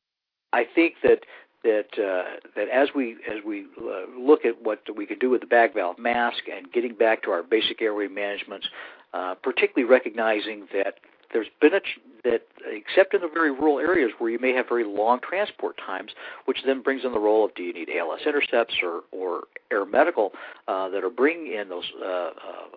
I 0.53 0.65
think 0.73 0.95
that 1.03 1.19
that 1.63 1.88
uh, 1.97 2.39
that 2.55 2.69
as 2.69 2.89
we 2.95 3.17
as 3.29 3.43
we 3.45 3.65
uh, 3.77 4.17
look 4.17 4.45
at 4.45 4.62
what 4.62 4.79
we 4.95 5.05
could 5.05 5.19
do 5.19 5.29
with 5.29 5.41
the 5.41 5.47
bag 5.47 5.73
valve 5.73 5.99
mask 5.99 6.43
and 6.51 6.71
getting 6.71 6.93
back 6.93 7.23
to 7.23 7.32
our 7.32 7.43
basic 7.43 7.82
airway 7.82 8.08
management, 8.08 8.65
uh, 9.13 9.36
particularly 9.36 9.89
recognizing 9.89 10.67
that 10.73 10.95
there's 11.32 11.48
been 11.62 11.74
a 11.74 11.80
ch- 11.80 12.00
that 12.24 12.48
except 12.65 13.13
in 13.13 13.22
the 13.22 13.30
very 13.32 13.52
rural 13.52 13.80
areas 13.80 14.12
where 14.18 14.30
you 14.30 14.39
may 14.39 14.54
have 14.54 14.68
very 14.68 14.84
long 14.84 15.20
transport 15.22 15.78
times, 15.78 16.12
which 16.46 16.60
then 16.65 16.82
brings 16.82 17.06
in 17.06 17.12
the 17.12 17.20
role 17.20 17.46
of 17.46 17.54
do 17.56 17.63
you 17.63 17.74
need 17.74 17.89
ALS 17.89 18.22
intercepts 18.26 18.76
or 18.84 19.02
or 19.12 19.44
air 19.72 19.86
medical 19.86 20.32
uh, 20.68 20.89
that 20.89 21.04
are 21.04 21.10
bringing 21.10 21.54
in 21.54 21.70
those 21.70 21.86
uh, 22.02 22.06
uh, 22.06 22.30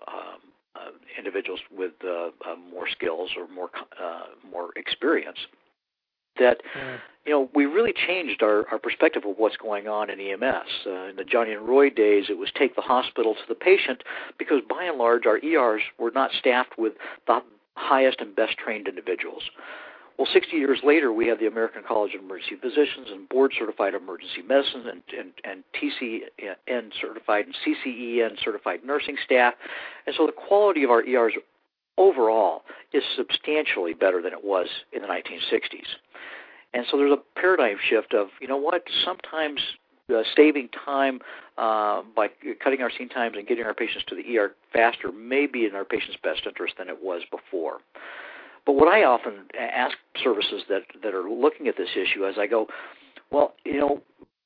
um, 0.07 0.39
uh, 0.75 0.89
individuals 1.17 1.59
with 1.75 1.91
uh, 2.03 2.27
uh, 2.27 2.55
more 2.71 2.87
skills 2.89 3.31
or 3.37 3.47
more 3.47 3.69
uh, 4.01 4.23
more 4.49 4.69
experience. 4.75 5.37
That 6.39 6.61
mm. 6.75 6.97
you 7.25 7.31
know 7.31 7.49
we 7.53 7.65
really 7.65 7.93
changed 8.07 8.41
our, 8.41 8.67
our 8.69 8.79
perspective 8.79 9.23
of 9.25 9.35
what's 9.37 9.57
going 9.57 9.87
on 9.87 10.09
in 10.09 10.19
EMS. 10.19 10.69
Uh, 10.85 11.09
in 11.09 11.15
the 11.15 11.23
Johnny 11.23 11.53
and 11.53 11.67
Roy 11.67 11.89
days, 11.89 12.25
it 12.29 12.37
was 12.37 12.49
take 12.57 12.75
the 12.75 12.81
hospital 12.81 13.35
to 13.35 13.41
the 13.47 13.55
patient 13.55 14.03
because 14.39 14.61
by 14.67 14.85
and 14.85 14.97
large 14.97 15.25
our 15.25 15.37
ERs 15.43 15.81
were 15.99 16.11
not 16.11 16.31
staffed 16.39 16.77
with 16.77 16.93
the 17.27 17.41
highest 17.75 18.21
and 18.21 18.35
best 18.35 18.57
trained 18.57 18.87
individuals. 18.87 19.43
Well, 20.17 20.27
60 20.31 20.55
years 20.55 20.79
later, 20.83 21.11
we 21.11 21.27
have 21.27 21.39
the 21.39 21.47
American 21.47 21.81
College 21.87 22.13
of 22.13 22.21
Emergency 22.21 22.55
Physicians 22.61 23.07
and 23.11 23.27
board 23.29 23.51
certified 23.57 23.95
emergency 23.95 24.43
medicine 24.47 24.85
and, 24.87 25.01
and, 25.17 25.31
and 25.43 25.63
TCN 25.73 26.91
certified 27.01 27.45
and 27.47 27.55
CCEN 27.65 28.43
certified 28.43 28.81
nursing 28.85 29.17
staff. 29.25 29.55
And 30.05 30.15
so 30.15 30.27
the 30.27 30.31
quality 30.31 30.83
of 30.83 30.91
our 30.91 31.03
ERs 31.03 31.33
overall 31.97 32.61
is 32.93 33.03
substantially 33.15 33.93
better 33.93 34.21
than 34.21 34.33
it 34.33 34.43
was 34.43 34.67
in 34.91 35.01
the 35.01 35.07
1960s. 35.07 35.87
And 36.75 36.85
so 36.89 36.97
there's 36.97 37.11
a 37.11 37.39
paradigm 37.39 37.77
shift 37.89 38.13
of, 38.13 38.27
you 38.39 38.47
know 38.47 38.57
what, 38.57 38.83
sometimes 39.03 39.61
saving 40.35 40.69
time 40.69 41.19
uh, 41.57 42.01
by 42.15 42.29
cutting 42.63 42.81
our 42.81 42.91
scene 42.91 43.09
times 43.09 43.35
and 43.37 43.47
getting 43.47 43.65
our 43.65 43.73
patients 43.73 44.05
to 44.07 44.15
the 44.15 44.37
ER 44.37 44.53
faster 44.71 45.11
may 45.11 45.47
be 45.47 45.65
in 45.65 45.75
our 45.75 45.85
patient's 45.85 46.17
best 46.21 46.41
interest 46.45 46.75
than 46.77 46.89
it 46.89 47.01
was 47.01 47.21
before. 47.31 47.77
But 48.65 48.73
what 48.73 48.87
I 48.87 49.03
often 49.03 49.33
ask 49.59 49.97
services 50.23 50.63
that 50.69 50.83
that 51.01 51.13
are 51.13 51.29
looking 51.29 51.67
at 51.67 51.77
this 51.77 51.89
issue 51.95 52.25
as 52.25 52.35
I 52.37 52.47
go, 52.47 52.67
well, 53.29 53.53
you 53.65 53.79
know, 53.79 54.01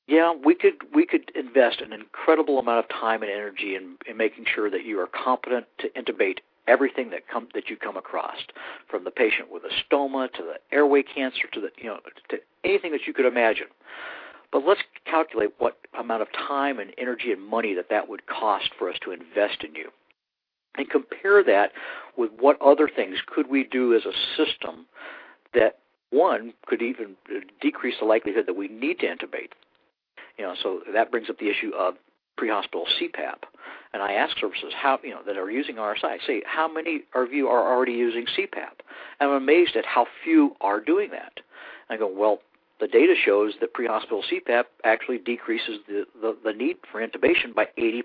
yeah, 0.08 0.32
we 0.32 0.54
could 0.54 0.74
we 0.94 1.06
could 1.06 1.30
invest 1.36 1.80
an 1.80 1.92
incredible 1.92 2.58
amount 2.58 2.84
of 2.84 2.88
time 2.88 3.22
and 3.22 3.30
energy 3.30 3.76
in, 3.76 3.96
in 4.08 4.16
making 4.16 4.46
sure 4.52 4.70
that 4.70 4.84
you 4.84 4.98
are 5.00 5.06
competent 5.06 5.66
to 5.78 5.88
intubate 5.90 6.38
everything 6.66 7.10
that 7.10 7.28
come 7.28 7.48
that 7.54 7.68
you 7.68 7.76
come 7.76 7.96
across, 7.96 8.36
from 8.88 9.04
the 9.04 9.10
patient 9.10 9.50
with 9.52 9.62
a 9.64 9.94
stoma 9.94 10.32
to 10.32 10.42
the 10.42 10.54
airway 10.74 11.02
cancer 11.02 11.46
to 11.52 11.60
the 11.60 11.70
you 11.76 11.88
know 11.88 11.98
to 12.30 12.38
anything 12.64 12.92
that 12.92 13.06
you 13.06 13.12
could 13.12 13.26
imagine. 13.26 13.66
But 14.52 14.64
let's 14.66 14.80
calculate 15.04 15.50
what 15.58 15.78
amount 15.98 16.22
of 16.22 16.28
time 16.32 16.78
and 16.78 16.92
energy 16.98 17.32
and 17.32 17.42
money 17.42 17.74
that 17.74 17.90
that 17.90 18.08
would 18.08 18.26
cost 18.26 18.70
for 18.78 18.88
us 18.88 18.96
to 19.04 19.12
invest 19.12 19.62
in 19.62 19.74
you. 19.74 19.90
And 20.76 20.88
compare 20.88 21.42
that 21.42 21.72
with 22.16 22.30
what 22.38 22.60
other 22.62 22.88
things 22.88 23.18
could 23.26 23.50
we 23.50 23.64
do 23.64 23.94
as 23.94 24.02
a 24.04 24.12
system 24.36 24.86
that 25.52 25.78
one 26.10 26.54
could 26.66 26.82
even 26.82 27.16
decrease 27.60 27.96
the 28.00 28.06
likelihood 28.06 28.46
that 28.46 28.56
we 28.56 28.68
need 28.68 29.00
to 29.00 29.06
intubate. 29.06 29.52
You 30.38 30.44
know, 30.44 30.54
so 30.62 30.80
that 30.92 31.10
brings 31.10 31.28
up 31.28 31.38
the 31.38 31.50
issue 31.50 31.72
of 31.76 31.94
pre-hospital 32.36 32.86
CPAP. 33.00 33.42
And 33.92 34.02
I 34.02 34.12
ask 34.12 34.38
services 34.38 34.72
how 34.74 34.98
you 35.02 35.10
know 35.10 35.22
that 35.26 35.36
are 35.36 35.50
using 35.50 35.76
RSI. 35.76 36.18
Say 36.26 36.42
how 36.46 36.72
many 36.72 37.02
of 37.14 37.32
you 37.32 37.48
are 37.48 37.74
already 37.74 37.92
using 37.92 38.26
CPAP? 38.26 38.78
And 39.18 39.30
I'm 39.30 39.42
amazed 39.42 39.76
at 39.76 39.84
how 39.84 40.06
few 40.22 40.54
are 40.60 40.80
doing 40.80 41.10
that. 41.10 41.32
I 41.90 41.96
go, 41.96 42.06
well, 42.06 42.38
the 42.80 42.88
data 42.88 43.14
shows 43.22 43.54
that 43.60 43.74
pre-hospital 43.74 44.22
CPAP 44.30 44.64
actually 44.84 45.18
decreases 45.18 45.78
the, 45.86 46.04
the, 46.20 46.36
the 46.44 46.52
need 46.52 46.76
for 46.90 47.06
intubation 47.06 47.54
by 47.54 47.68
80%. 47.76 48.02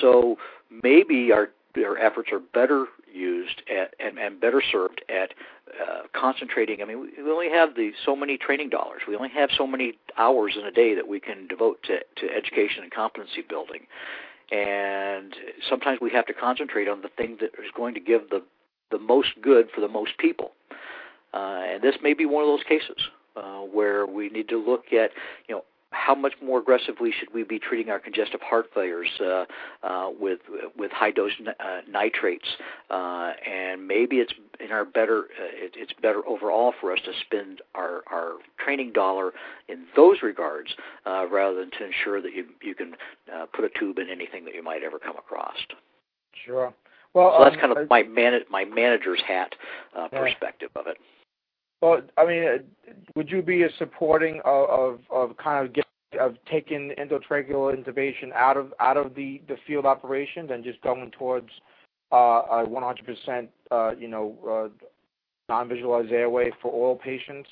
So 0.00 0.36
maybe 0.82 1.30
our, 1.32 1.50
our 1.76 1.98
efforts 1.98 2.30
are 2.32 2.40
better 2.40 2.86
used 3.12 3.62
at, 3.70 3.94
and, 4.00 4.18
and 4.18 4.40
better 4.40 4.62
served 4.72 5.02
at 5.08 5.32
uh, 5.80 6.02
concentrating. 6.12 6.82
I 6.82 6.84
mean, 6.84 7.00
we, 7.00 7.22
we 7.22 7.30
only 7.30 7.50
have 7.50 7.76
the 7.76 7.92
so 8.04 8.16
many 8.16 8.36
training 8.36 8.70
dollars. 8.70 9.02
We 9.06 9.14
only 9.14 9.30
have 9.30 9.50
so 9.56 9.66
many 9.66 9.94
hours 10.18 10.56
in 10.58 10.66
a 10.66 10.72
day 10.72 10.94
that 10.94 11.06
we 11.06 11.20
can 11.20 11.46
devote 11.46 11.82
to, 11.84 11.98
to 12.16 12.34
education 12.34 12.82
and 12.82 12.92
competency 12.92 13.42
building. 13.48 13.86
And 14.50 15.34
sometimes 15.68 16.00
we 16.00 16.10
have 16.10 16.26
to 16.26 16.34
concentrate 16.34 16.88
on 16.88 17.02
the 17.02 17.08
thing 17.08 17.38
that 17.40 17.50
is 17.58 17.70
going 17.76 17.94
to 17.94 18.00
give 18.00 18.30
the 18.30 18.42
the 18.90 18.98
most 18.98 19.30
good 19.42 19.68
for 19.74 19.80
the 19.80 19.88
most 19.88 20.16
people. 20.18 20.52
Uh, 21.34 21.62
and 21.74 21.82
this 21.82 21.96
may 22.02 22.14
be 22.14 22.26
one 22.26 22.42
of 22.42 22.48
those 22.48 22.64
cases 22.68 22.96
uh, 23.36 23.60
where 23.60 24.06
we 24.06 24.28
need 24.28 24.48
to 24.48 24.56
look 24.56 24.92
at, 24.92 25.10
you 25.48 25.54
know, 25.54 25.64
how 25.94 26.14
much 26.14 26.34
more 26.42 26.58
aggressively 26.58 27.12
should 27.16 27.32
we 27.32 27.44
be 27.44 27.58
treating 27.58 27.90
our 27.90 27.98
congestive 27.98 28.40
heart 28.40 28.66
failures 28.74 29.08
uh, 29.20 29.44
uh, 29.82 30.10
with 30.18 30.40
with 30.76 30.90
high 30.90 31.10
dose 31.10 31.32
uh, 31.46 31.80
nitrates? 31.88 32.48
Uh, 32.90 33.32
and 33.48 33.86
maybe 33.86 34.16
it's 34.16 34.32
in 34.60 34.72
our 34.72 34.84
better 34.84 35.28
uh, 35.40 35.54
it, 35.54 35.72
it's 35.76 35.92
better 36.02 36.26
overall 36.26 36.74
for 36.80 36.92
us 36.92 36.98
to 37.04 37.12
spend 37.24 37.62
our 37.74 38.02
our 38.10 38.34
training 38.58 38.92
dollar 38.92 39.32
in 39.68 39.84
those 39.94 40.16
regards 40.22 40.70
uh, 41.06 41.26
rather 41.30 41.60
than 41.60 41.70
to 41.70 41.84
ensure 41.84 42.20
that 42.20 42.34
you 42.34 42.46
you 42.60 42.74
can 42.74 42.94
uh, 43.32 43.46
put 43.54 43.64
a 43.64 43.70
tube 43.78 43.98
in 43.98 44.08
anything 44.10 44.44
that 44.44 44.54
you 44.54 44.62
might 44.62 44.82
ever 44.82 44.98
come 44.98 45.16
across. 45.16 45.56
Sure. 46.44 46.74
Well, 47.14 47.36
so 47.38 47.44
that's 47.44 47.54
um, 47.54 47.60
kind 47.60 47.78
of 47.78 47.88
my 47.88 48.02
man 48.02 48.40
my 48.50 48.64
manager's 48.64 49.22
hat 49.26 49.54
uh, 49.96 50.08
yeah. 50.12 50.18
perspective 50.18 50.70
of 50.74 50.88
it. 50.88 50.96
Well, 51.84 52.00
I 52.16 52.24
mean, 52.24 52.44
uh, 52.44 52.92
would 53.14 53.28
you 53.30 53.42
be 53.42 53.62
supporting 53.78 54.40
of 54.46 55.00
kind 55.36 55.68
of 56.18 56.34
taking 56.50 56.94
endotracheal 56.98 57.76
intubation 57.76 58.32
out 58.32 58.56
of 58.56 59.14
the 59.14 59.42
field 59.66 59.84
operations 59.84 60.48
and 60.50 60.64
just 60.64 60.80
going 60.80 61.10
towards 61.10 61.50
uh, 62.10 62.16
a 62.16 62.66
100% 62.66 63.48
uh, 63.70 63.90
you 63.98 64.08
know 64.08 64.70
non-visualized 65.50 66.10
airway 66.10 66.50
for 66.62 66.72
all 66.72 66.96
patients, 66.96 67.50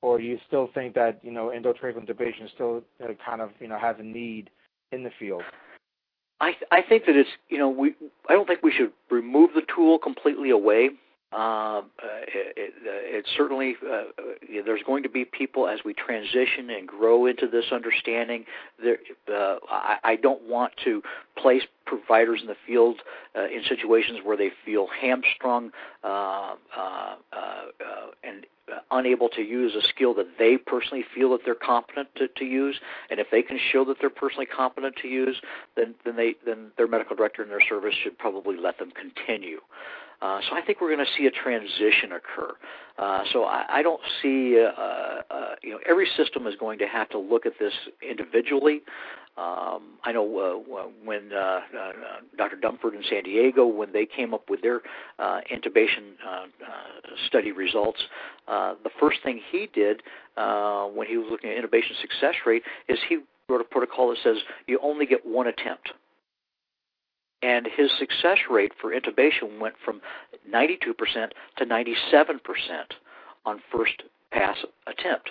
or 0.00 0.16
do 0.16 0.24
you 0.24 0.38
still 0.46 0.70
think 0.72 0.94
that 0.94 1.20
you 1.22 1.30
know 1.30 1.52
endotracheal 1.54 2.02
intubation 2.02 2.50
still 2.54 2.82
kind 3.22 3.42
of 3.42 3.50
you 3.60 3.68
know 3.68 3.78
has 3.78 3.96
a 3.98 4.02
need 4.02 4.48
in 4.90 5.02
the 5.02 5.10
field? 5.18 5.42
I 6.40 6.80
think 6.88 7.04
that 7.04 7.14
it's 7.14 7.28
you 7.50 7.58
know 7.58 7.68
we 7.68 7.94
I 8.26 8.32
don't 8.32 8.46
think 8.46 8.62
we 8.62 8.72
should 8.72 8.92
remove 9.10 9.50
the 9.54 9.66
tool 9.74 9.98
completely 9.98 10.48
away. 10.48 10.88
Um, 11.32 11.90
uh, 12.02 12.22
it, 12.28 12.54
it, 12.56 12.74
uh, 12.86 13.18
it 13.18 13.26
certainly 13.36 13.76
uh, 13.84 13.92
uh, 13.92 14.02
there's 14.64 14.82
going 14.84 15.02
to 15.02 15.08
be 15.08 15.24
people 15.24 15.66
as 15.68 15.80
we 15.84 15.92
transition 15.92 16.70
and 16.70 16.86
grow 16.86 17.26
into 17.26 17.48
this 17.48 17.66
understanding. 17.72 18.44
There, 18.80 18.98
uh, 19.28 19.56
I, 19.68 19.96
I 20.04 20.16
don't 20.16 20.42
want 20.42 20.74
to 20.84 21.02
place 21.36 21.62
providers 21.84 22.40
in 22.42 22.46
the 22.46 22.56
field 22.66 23.00
uh, 23.34 23.46
in 23.46 23.64
situations 23.68 24.20
where 24.22 24.36
they 24.36 24.52
feel 24.64 24.86
hamstrung 24.86 25.72
uh, 26.04 26.54
uh, 26.76 27.16
and 28.22 28.46
unable 28.90 29.28
to 29.28 29.42
use 29.42 29.74
a 29.74 29.82
skill 29.82 30.14
that 30.14 30.38
they 30.38 30.56
personally 30.56 31.04
feel 31.14 31.30
that 31.30 31.40
they're 31.44 31.54
competent 31.54 32.08
to, 32.16 32.28
to 32.28 32.44
use. 32.44 32.80
And 33.10 33.20
if 33.20 33.30
they 33.30 33.42
can 33.42 33.58
show 33.72 33.84
that 33.84 33.98
they're 34.00 34.10
personally 34.10 34.46
competent 34.46 34.96
to 35.02 35.08
use, 35.08 35.40
then 35.76 35.94
then 36.04 36.16
they 36.16 36.36
then 36.44 36.72
their 36.76 36.88
medical 36.88 37.16
director 37.16 37.42
and 37.42 37.50
their 37.50 37.60
service 37.60 37.94
should 38.02 38.18
probably 38.18 38.56
let 38.56 38.78
them 38.78 38.90
continue. 38.90 39.60
Uh, 40.22 40.40
so 40.48 40.56
I 40.56 40.62
think 40.62 40.80
we're 40.80 40.94
going 40.94 41.04
to 41.04 41.12
see 41.16 41.26
a 41.26 41.30
transition 41.30 42.12
occur. 42.12 42.54
Uh, 42.98 43.24
so 43.32 43.44
I, 43.44 43.64
I 43.68 43.82
don't 43.82 44.00
see, 44.22 44.58
uh, 44.58 44.80
uh, 45.30 45.54
you 45.62 45.70
know, 45.70 45.78
every 45.88 46.08
system 46.16 46.46
is 46.46 46.54
going 46.58 46.78
to 46.78 46.86
have 46.86 47.08
to 47.10 47.18
look 47.18 47.44
at 47.44 47.52
this 47.60 47.72
individually. 48.08 48.80
Um, 49.36 49.98
I 50.02 50.12
know 50.12 50.64
uh, 50.72 50.82
when 51.04 51.28
Dr. 51.28 52.56
Dunford 52.56 52.94
in 52.94 53.02
San 53.08 53.24
Diego, 53.24 53.66
when 53.66 53.92
they 53.92 54.06
came 54.06 54.32
up 54.32 54.48
with 54.48 54.62
their 54.62 54.80
intubation 55.20 56.14
study 57.26 57.52
results, 57.52 58.00
the 58.46 58.90
first 58.98 59.18
thing 59.22 59.40
he 59.50 59.68
did 59.74 60.02
when 60.36 61.06
he 61.06 61.18
was 61.18 61.26
looking 61.30 61.50
at 61.50 61.62
intubation 61.62 62.00
success 62.00 62.34
rate 62.46 62.62
is 62.88 62.98
he 63.08 63.18
wrote 63.50 63.60
a 63.60 63.64
protocol 63.64 64.08
that 64.08 64.18
says 64.24 64.36
you 64.66 64.78
only 64.82 65.04
get 65.04 65.24
one 65.26 65.46
attempt. 65.46 65.90
And 67.42 67.66
his 67.76 67.90
success 67.98 68.38
rate 68.50 68.72
for 68.80 68.92
intubation 68.92 69.60
went 69.60 69.74
from 69.84 70.00
92% 70.50 70.78
to 71.58 71.66
97% 71.66 72.38
on 73.44 73.60
first 73.70 74.02
pass 74.32 74.56
attempt. 74.86 75.30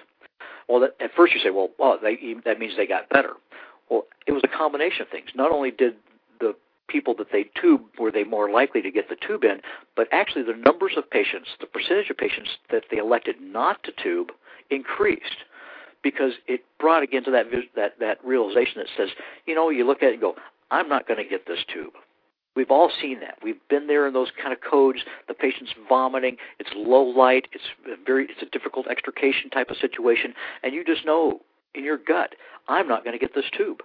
Well, 0.69 0.79
that, 0.81 0.95
at 0.99 1.11
first 1.15 1.33
you 1.33 1.39
say, 1.39 1.49
well, 1.49 1.69
well 1.77 1.97
they, 2.01 2.17
that 2.45 2.59
means 2.59 2.73
they 2.77 2.87
got 2.87 3.09
better. 3.09 3.33
Well, 3.89 4.05
it 4.27 4.31
was 4.31 4.41
a 4.43 4.57
combination 4.57 5.01
of 5.01 5.09
things. 5.09 5.29
Not 5.35 5.51
only 5.51 5.71
did 5.71 5.95
the 6.39 6.55
people 6.87 7.15
that 7.17 7.27
they 7.31 7.49
tube 7.59 7.81
were 7.99 8.11
they 8.11 8.23
more 8.23 8.49
likely 8.51 8.81
to 8.81 8.91
get 8.91 9.09
the 9.09 9.15
tube 9.15 9.43
in, 9.43 9.61
but 9.95 10.07
actually 10.11 10.43
the 10.43 10.59
numbers 10.65 10.93
of 10.97 11.09
patients, 11.09 11.49
the 11.59 11.67
percentage 11.67 12.09
of 12.09 12.17
patients 12.17 12.49
that 12.71 12.83
they 12.91 12.97
elected 12.97 13.35
not 13.41 13.83
to 13.83 13.91
tube 14.01 14.31
increased 14.69 15.37
because 16.03 16.33
it 16.47 16.63
brought 16.79 17.01
again 17.01 17.23
to 17.23 17.31
that 17.31 17.45
that 17.75 17.99
that 17.99 18.23
realization 18.23 18.73
that 18.77 18.87
says, 18.95 19.09
you 19.45 19.55
know, 19.55 19.69
you 19.69 19.85
look 19.85 20.03
at 20.03 20.09
it 20.09 20.13
and 20.13 20.21
go, 20.21 20.35
I'm 20.75 20.89
not 20.89 21.07
going 21.07 21.23
to 21.23 21.29
get 21.29 21.47
this 21.47 21.59
tube. 21.73 21.93
We've 22.55 22.71
all 22.71 22.91
seen 23.01 23.19
that. 23.21 23.37
We've 23.43 23.59
been 23.69 23.87
there 23.87 24.07
in 24.07 24.13
those 24.13 24.29
kind 24.41 24.53
of 24.53 24.59
codes. 24.61 24.99
The 25.27 25.33
patient's 25.33 25.73
vomiting. 25.89 26.37
It's 26.59 26.69
low 26.75 27.03
light. 27.03 27.47
It's 27.53 27.63
very. 28.05 28.25
It's 28.25 28.41
a 28.41 28.45
difficult 28.45 28.87
extrication 28.87 29.49
type 29.49 29.69
of 29.69 29.77
situation, 29.77 30.33
and 30.63 30.73
you 30.73 30.83
just 30.83 31.05
know 31.05 31.41
in 31.73 31.83
your 31.83 31.97
gut, 31.97 32.35
I'm 32.67 32.87
not 32.87 33.03
going 33.03 33.17
to 33.17 33.19
get 33.19 33.35
this 33.35 33.45
tube. 33.57 33.79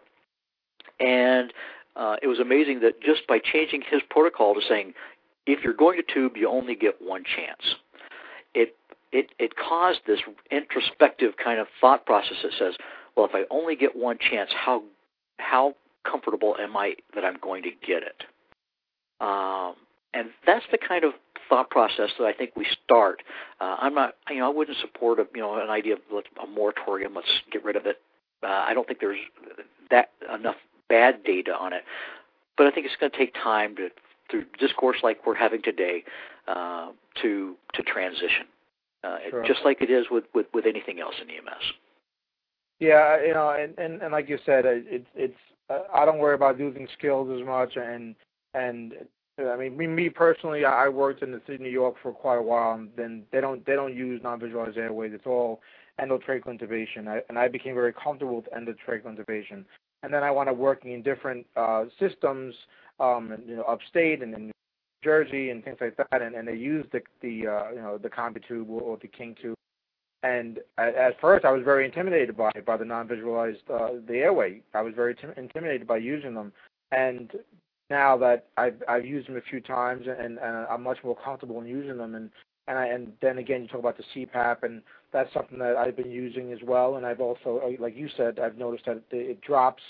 And 1.01 1.53
uh, 1.97 2.17
it 2.23 2.29
was 2.29 2.39
amazing 2.39 2.81
that 2.81 3.01
just 3.01 3.27
by 3.27 3.39
changing 3.41 3.83
his 3.91 4.01
protocol 4.09 4.55
to 4.55 4.61
saying, 4.69 4.95
if 5.47 5.65
you're 5.65 5.75
going 5.75 6.01
to 6.05 6.15
tube, 6.15 6.37
you 6.37 6.49
only 6.49 6.77
get 6.77 6.97
one 7.01 7.25
chance, 7.25 7.75
it 8.55 8.77
it 9.13 9.31
it 9.39 9.53
caused 9.57 10.01
this 10.07 10.21
introspective 10.51 11.33
kind 11.43 11.59
of 11.59 11.67
thought 11.81 12.07
process 12.07 12.37
that 12.43 12.53
says, 12.59 12.75
well, 13.17 13.27
if 13.27 13.35
I 13.35 13.43
only 13.51 13.75
get 13.75 13.97
one 13.97 14.19
chance, 14.19 14.51
how 14.55 14.83
how 15.39 15.75
comfortable 16.05 16.57
am 16.61 16.77
I 16.77 16.95
that 17.15 17.25
I'm 17.25 17.39
going 17.41 17.63
to 17.65 17.71
get 17.71 18.03
it? 18.03 18.25
Um, 19.21 19.75
and 20.15 20.31
that's 20.47 20.65
the 20.71 20.79
kind 20.79 21.05
of 21.05 21.13
thought 21.49 21.71
process 21.71 22.11
that 22.19 22.25
I 22.25 22.33
think 22.33 22.53
we 22.57 22.67
start. 22.85 23.23
Uh, 23.61 23.77
I'm 23.79 23.95
not, 23.95 24.15
you 24.29 24.39
know, 24.39 24.47
I 24.51 24.55
wouldn't 24.55 24.79
support 24.79 25.19
a, 25.19 25.27
you 25.35 25.41
know, 25.41 25.61
an 25.61 25.71
idea 25.71 25.95
of 25.95 26.01
a 26.43 26.47
moratorium. 26.47 27.15
Let's 27.15 27.29
get 27.53 27.65
rid 27.65 27.77
of 27.77 27.87
it. 27.87 28.01
Uh, 28.43 28.47
I 28.47 28.73
don't 28.73 28.87
think 28.87 29.01
there's 29.01 29.19
that 29.91 30.11
enough 30.33 30.57
bad 30.89 31.23
data 31.25 31.55
on 31.55 31.73
it, 31.73 31.83
but 32.57 32.67
I 32.67 32.71
think 32.71 32.87
it's 32.87 32.97
going 32.97 33.13
to 33.13 33.19
take 33.19 33.35
time 33.35 33.77
to 33.77 33.91
through 34.31 34.45
discourse 34.59 34.99
like 35.03 35.27
we're 35.27 35.35
having 35.35 35.61
today 35.61 36.05
uh, 36.49 36.91
to 37.21 37.57
to 37.75 37.83
transition, 37.83 38.47
uh, 39.05 39.19
sure. 39.29 39.45
just 39.45 39.61
like 39.65 39.83
it 39.83 39.91
is 39.91 40.07
with, 40.11 40.25
with 40.35 40.47
with 40.55 40.67
anything 40.67 41.01
else 41.01 41.15
in 41.21 41.29
EMS. 41.29 41.73
Yeah, 42.79 43.23
you 43.23 43.35
know, 43.35 43.51
and 43.51 43.79
and, 43.79 44.01
and 44.01 44.13
like 44.13 44.29
you 44.29 44.39
said, 44.47 44.65
it's 44.67 45.07
it's 45.15 45.37
I 45.93 46.05
don't 46.05 46.19
worry 46.19 46.35
about 46.35 46.59
losing 46.59 46.89
skills 46.99 47.31
as 47.39 47.47
much, 47.47 47.77
and 47.77 48.15
and 48.55 48.95
I 49.39 49.57
mean, 49.57 49.77
me, 49.77 49.87
me 49.87 50.09
personally, 50.09 50.65
I 50.65 50.89
worked 50.89 51.23
in 51.23 51.33
the 51.33 51.41
city 51.47 51.55
of 51.55 51.61
New 51.61 51.71
York 51.71 51.97
for 52.03 52.13
quite 52.13 52.37
a 52.37 52.43
while, 52.43 52.75
and 52.75 52.91
then 52.97 53.25
they 53.33 53.41
don't 53.41 53.65
they 53.67 53.75
don't 53.75 53.95
use 53.95 54.21
non-visualized 54.23 54.77
airways. 54.77 55.13
It's 55.15 55.27
all 55.27 55.61
endotracheal 56.01 56.47
intubation, 56.47 57.09
I, 57.09 57.23
and 57.29 57.39
I 57.39 57.49
became 57.49 57.75
very 57.75 57.93
comfortable 57.93 58.37
with 58.37 58.49
endotracheal 58.53 59.05
intubation. 59.05 59.65
And 60.03 60.13
then 60.13 60.23
I 60.23 60.31
wound 60.31 60.49
up 60.49 60.57
working 60.57 60.93
in 60.93 61.03
different 61.03 61.47
uh, 61.57 61.85
systems, 61.99 62.55
um, 62.99 63.37
you 63.47 63.57
know, 63.57 63.63
upstate 63.63 64.23
and 64.23 64.35
in 64.35 64.47
New 64.47 64.53
Jersey 65.05 65.51
and 65.51 65.63
things 65.63 65.77
like 65.81 65.97
that, 65.97 66.23
and, 66.23 66.35
and 66.35 66.49
they 66.49 66.55
used 66.57 66.91
the 66.93 67.01
the 67.23 67.47
uh, 67.47 67.71
you 67.71 67.81
know 67.81 67.99
the 67.99 68.09
combi 68.09 68.47
tube 68.47 68.69
or, 68.69 68.81
or 68.81 68.99
the 69.01 69.09
king 69.09 69.37
tube. 69.41 69.55
And 70.23 70.59
at, 70.77 71.19
first, 71.21 71.45
I 71.47 71.51
was 71.51 71.65
very 71.65 71.87
intimidated 71.87 72.37
by 72.37 72.51
by 72.67 72.77
the 72.77 72.85
non-visualized 72.85 73.71
uh, 73.73 73.89
the 74.07 74.19
airway. 74.19 74.61
I 74.75 74.83
was 74.83 74.95
very 74.95 75.15
tim- 75.15 75.33
intimidated 75.37 75.87
by 75.87 75.97
using 75.97 76.35
them, 76.35 76.53
and 76.93 77.33
now 77.91 78.17
that 78.19 78.47
I've 78.57 78.83
I've 78.89 79.05
used 79.05 79.29
them 79.29 79.37
a 79.37 79.43
few 79.43 79.61
times 79.61 80.07
and, 80.07 80.39
and 80.39 80.57
I'm 80.71 80.83
much 80.83 80.99
more 81.05 81.17
comfortable 81.17 81.61
in 81.61 81.67
using 81.67 81.99
them. 81.99 82.15
And 82.15 82.31
and 82.69 82.79
I, 82.79 82.87
and 82.87 83.13
then 83.21 83.39
again 83.39 83.63
you 83.63 83.69
talk 83.69 83.81
about 83.81 83.99
the 83.99 84.05
CPAP 84.15 84.63
and 84.63 84.81
that's 85.13 85.33
something 85.35 85.59
that 85.59 85.77
I've 85.77 85.97
been 85.97 86.11
using 86.11 86.53
as 86.53 86.61
well. 86.65 86.97
And 86.97 87.05
I've 87.05 87.21
also 87.21 87.61
uh, 87.65 87.83
like 87.83 87.97
you 87.97 88.09
said 88.17 88.39
I've 88.39 88.57
noticed 88.57 88.87
that 88.87 89.03
it 89.11 89.41
drops 89.43 89.83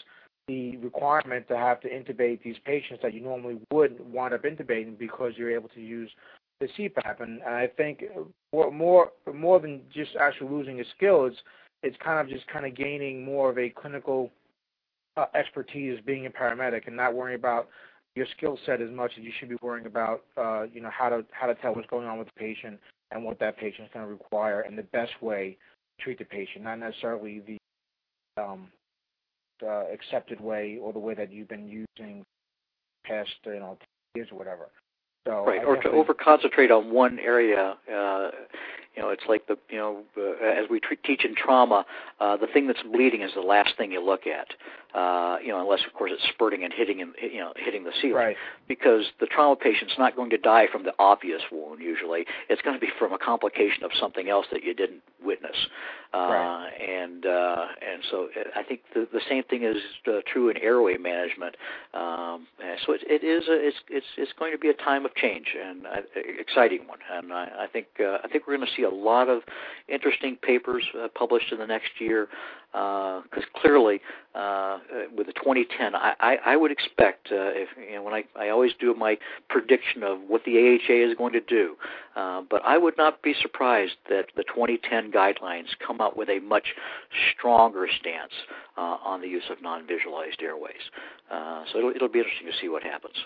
the 0.49 0.79
requirement 0.79 1.47
to 1.49 1.57
have 1.57 1.81
to 1.83 1.89
intubate 1.89 2.43
these 2.43 2.57
patients 2.65 3.01
that 3.03 3.15
you 3.15 3.21
normally 3.21 3.59
would 3.71 4.01
wind 4.13 4.35
up 4.35 4.43
intubating 4.43 4.99
because 4.99 5.35
you're 5.37 5.55
able 5.55 5.69
to 5.69 5.81
use 5.81 6.11
the 6.61 6.69
CPAP 6.79 7.21
and, 7.21 7.43
I 7.43 7.69
think 7.77 8.05
more 8.53 8.71
more 8.71 9.13
more 9.33 9.59
than 9.61 9.83
just 9.93 10.11
actually 10.21 10.51
losing 10.51 10.81
a 10.81 10.85
skill 10.97 11.27
it's 11.27 11.39
it's 11.83 11.97
kind 12.05 12.21
of 12.21 12.29
just 12.29 12.47
kind 12.49 12.67
of 12.67 12.77
gaining 12.77 13.25
more 13.25 13.51
of 13.51 13.59
a 13.59 13.71
clinical 13.71 14.31
uh, 15.17 15.27
expertise 15.35 15.99
being 16.05 16.27
a 16.27 16.31
paramedic 16.31 16.87
and 16.87 16.97
not 16.97 17.15
worrying 17.15 17.39
about 17.39 17.69
your 18.17 18.27
skill 18.37 18.59
set 18.67 18.81
as 18.81 18.91
much 18.91 19.13
as 19.19 19.25
you 19.25 19.33
should 19.39 19.49
be 19.49 19.57
worrying 19.63 19.87
about, 19.87 20.25
uh, 20.37 20.65
you 20.73 20.81
know, 20.81 20.91
how 20.91 21.09
to 21.09 21.25
how 21.31 21.47
to 21.47 21.55
tell 21.57 21.75
what's 21.75 21.89
going 21.89 22.07
on 22.07 22.19
with 22.19 22.27
the 22.29 22.39
patient 22.39 22.79
and 23.11 23.25
what 23.25 23.39
that 23.39 23.57
patient 23.57 23.87
is 23.87 23.91
going 23.93 24.05
to 24.05 24.11
require 24.11 24.61
and 24.63 24.77
the 24.77 24.83
best 24.85 25.13
way 25.21 25.57
to 25.99 26.05
treat 26.05 26.19
the 26.19 26.25
patient, 26.25 26.65
not 26.65 26.79
necessarily 26.79 27.41
the 27.41 28.43
um, 28.43 28.69
uh, 29.63 29.85
accepted 29.93 30.41
way 30.41 30.79
or 30.81 30.93
the 30.93 30.99
way 30.99 31.15
that 31.15 31.33
you've 31.33 31.49
been 31.49 31.69
using 31.69 32.25
past, 33.05 33.31
you 33.47 33.61
know, 33.61 33.79
years 34.15 34.29
or 34.33 34.39
whatever. 34.39 34.69
So 35.27 35.45
right, 35.45 35.63
or 35.65 35.77
to 35.77 35.91
over 35.91 36.15
concentrate 36.15 36.71
on 36.71 36.93
one 36.93 37.19
area. 37.19 37.77
Uh, 37.93 38.31
you 38.97 39.03
know, 39.03 39.11
it's 39.11 39.23
like 39.29 39.47
the 39.47 39.57
you 39.69 39.79
know, 39.79 40.03
uh, 40.17 40.45
as 40.45 40.69
we 40.69 40.81
tre- 40.81 40.97
teach 40.97 41.25
in 41.25 41.35
trauma, 41.35 41.85
uh, 42.19 42.37
the 42.37 42.47
thing 42.47 42.67
that's 42.67 42.83
bleeding 42.83 43.23
is 43.23 43.31
the 43.35 43.41
last 43.41 43.77
thing 43.77 43.93
you 43.93 44.05
look 44.05 44.27
at. 44.27 44.49
Uh, 44.95 45.37
you 45.43 45.49
know, 45.49 45.61
unless 45.61 45.81
of 45.87 45.93
course 45.95 46.11
it's 46.13 46.23
spurting 46.35 46.65
and 46.65 46.73
hitting 46.73 47.01
and 47.01 47.15
you 47.23 47.39
know 47.39 47.53
hitting 47.57 47.85
the 47.85 47.93
ceiling. 48.01 48.17
Right. 48.17 48.37
Because 48.67 49.05
the 49.21 49.27
trauma 49.27 49.57
patient's 49.57 49.95
not 49.99 50.17
going 50.17 50.31
to 50.31 50.39
die 50.39 50.67
from 50.71 50.85
the 50.85 50.93
obvious 50.99 51.43
wound. 51.53 51.81
Usually, 51.81 52.25
it's 52.49 52.63
going 52.63 52.75
to 52.75 52.81
be 52.81 52.91
from 52.99 53.13
a 53.13 53.19
complication 53.19 53.85
of 53.85 53.91
something 53.99 54.29
else 54.29 54.47
that 54.53 54.65
you 54.65 54.75
didn't 54.75 55.03
witness. 55.25 55.57
Uh, 56.13 56.19
right. 56.19 56.71
And 56.81 57.25
uh, 57.25 57.67
and 57.81 58.03
so 58.11 58.29
uh, 58.37 58.59
I 58.59 58.63
think 58.65 58.81
the 58.95 59.07
the 59.13 59.21
same 59.29 59.45
thing 59.45 59.63
is 59.63 59.77
uh, 60.09 60.21
true 60.27 60.49
in 60.49 60.57
airway 60.57 60.97
management. 60.97 61.57
Um, 61.95 62.49
so 62.85 62.93
it, 62.93 63.03
it 63.07 63.25
is 63.25 63.49
a, 63.49 63.69
it's 63.69 63.77
it's 63.89 64.07
it's 64.17 64.33
going 64.39 64.53
to 64.53 64.59
be 64.59 64.69
a 64.69 64.75
time 64.75 65.05
of 65.05 65.15
change 65.15 65.55
and 65.63 65.87
uh, 65.87 66.01
exciting 66.39 66.89
one. 66.89 66.99
And 67.13 67.33
I, 67.33 67.49
I 67.61 67.67
think 67.73 67.87
uh, 68.01 68.19
I 68.25 68.29
think 68.29 68.47
we're 68.47 68.57
going 68.57 68.67
to 68.67 68.75
see 68.77 68.83
a 68.83 68.91
lot 68.91 69.29
of 69.29 69.43
interesting 69.89 70.37
papers 70.37 70.85
uh, 70.99 71.09
published 71.15 71.53
in 71.53 71.59
the 71.59 71.67
next 71.67 71.91
year 72.01 72.29
because 72.73 73.45
uh, 73.55 73.61
clearly 73.61 74.01
uh, 74.35 74.79
with 75.17 75.27
the 75.27 75.33
2010, 75.33 75.95
I, 75.95 76.15
I, 76.21 76.37
I 76.47 76.57
would 76.57 76.71
expect 76.71 77.29
uh, 77.33 77.51
if 77.51 77.69
you 77.77 77.97
know 77.97 78.03
when 78.03 78.15
I, 78.15 78.25
I 78.37 78.49
always 78.51 78.73
do 78.79 78.95
my 78.95 79.19
prediction 79.49 80.03
of 80.03 80.19
what 80.29 80.45
the 80.45 80.57
AHA 80.57 81.11
is 81.11 81.17
going 81.17 81.33
to 81.33 81.41
do, 81.41 81.77
uh, 82.15 82.43
but 82.49 82.63
I 82.65 82.79
would 82.79 82.97
not 82.97 83.23
be 83.23 83.35
surprised 83.41 83.95
that 84.09 84.27
the 84.37 84.45
2010 84.45 85.11
guidelines 85.11 85.67
come 85.85 86.01
out 86.01 86.17
with 86.17 86.29
a 86.29 86.39
much 86.41 86.75
stronger 87.37 87.89
stance 87.89 88.33
uh, 88.77 88.99
on 89.05 89.21
the 89.21 89.29
use 89.29 89.45
of 89.51 89.61
non-visualized 89.63 90.41
airways. 90.41 90.75
Uh, 91.31 91.65
so 91.73 91.79
it'll, 91.79 91.91
it'll 91.91 92.09
be 92.09 92.21
interesting 92.21 92.47
to 92.47 92.59
see 92.61 92.69
what 92.69 92.83
happens. 92.83 93.17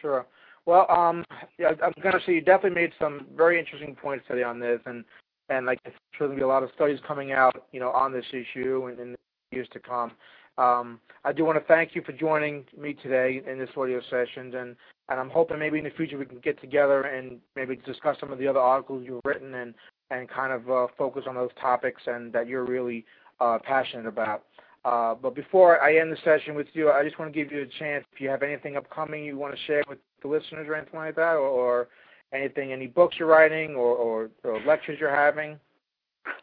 Sure. 0.00 0.26
Well, 0.64 0.90
um, 0.90 1.24
yeah, 1.58 1.70
I'm 1.82 1.92
going 2.02 2.18
to 2.18 2.20
say 2.26 2.34
you 2.34 2.40
definitely 2.40 2.80
made 2.80 2.92
some 2.98 3.26
very 3.36 3.58
interesting 3.58 3.94
points 3.94 4.24
today 4.28 4.42
on 4.42 4.58
this, 4.58 4.80
and 4.86 5.04
and 5.48 5.66
like 5.66 5.78
there's 5.84 5.96
going 6.18 6.30
to 6.30 6.36
be 6.36 6.42
a 6.42 6.48
lot 6.48 6.62
of 6.62 6.70
studies 6.74 6.98
coming 7.06 7.32
out, 7.32 7.66
you 7.72 7.80
know, 7.80 7.90
on 7.90 8.12
this 8.12 8.24
issue 8.30 8.88
in, 8.88 8.98
in 8.98 9.12
the 9.12 9.18
years 9.52 9.68
to 9.72 9.78
come. 9.78 10.12
Um, 10.58 11.00
I 11.24 11.32
do 11.32 11.44
want 11.44 11.58
to 11.58 11.64
thank 11.64 11.94
you 11.94 12.02
for 12.02 12.12
joining 12.12 12.64
me 12.78 12.94
today 12.94 13.42
in 13.46 13.58
this 13.58 13.68
audio 13.76 14.00
session, 14.10 14.54
and 14.54 14.76
and 15.08 15.20
I'm 15.20 15.30
hoping 15.30 15.58
maybe 15.58 15.78
in 15.78 15.84
the 15.84 15.90
future 15.90 16.18
we 16.18 16.24
can 16.26 16.38
get 16.38 16.60
together 16.60 17.02
and 17.02 17.38
maybe 17.54 17.76
discuss 17.76 18.16
some 18.18 18.32
of 18.32 18.38
the 18.38 18.48
other 18.48 18.58
articles 18.58 19.04
you've 19.06 19.20
written 19.24 19.54
and 19.54 19.74
and 20.10 20.28
kind 20.28 20.52
of 20.52 20.70
uh, 20.70 20.86
focus 20.96 21.24
on 21.28 21.34
those 21.34 21.50
topics 21.60 22.02
and 22.06 22.32
that 22.32 22.46
you're 22.46 22.64
really 22.64 23.04
uh, 23.40 23.58
passionate 23.62 24.06
about. 24.06 24.44
Uh, 24.84 25.14
but 25.14 25.34
before 25.34 25.82
I 25.82 25.96
end 25.96 26.12
the 26.12 26.16
session 26.24 26.54
with 26.54 26.68
you, 26.72 26.90
I 26.90 27.02
just 27.02 27.18
want 27.18 27.32
to 27.32 27.36
give 27.36 27.50
you 27.50 27.62
a 27.62 27.66
chance 27.66 28.04
if 28.12 28.20
you 28.20 28.28
have 28.28 28.44
anything 28.44 28.76
upcoming 28.76 29.24
you 29.24 29.36
want 29.36 29.52
to 29.52 29.60
share 29.66 29.82
with 29.88 29.98
the 30.22 30.28
listeners 30.28 30.68
or 30.68 30.76
anything 30.76 30.98
like 30.98 31.16
that, 31.16 31.32
or, 31.32 31.48
or 31.48 31.88
anything, 32.32 32.72
any 32.72 32.86
books 32.86 33.16
you're 33.18 33.28
writing 33.28 33.74
or, 33.74 33.94
or, 33.94 34.30
or 34.44 34.60
lectures 34.66 34.98
you're 35.00 35.14
having. 35.14 35.58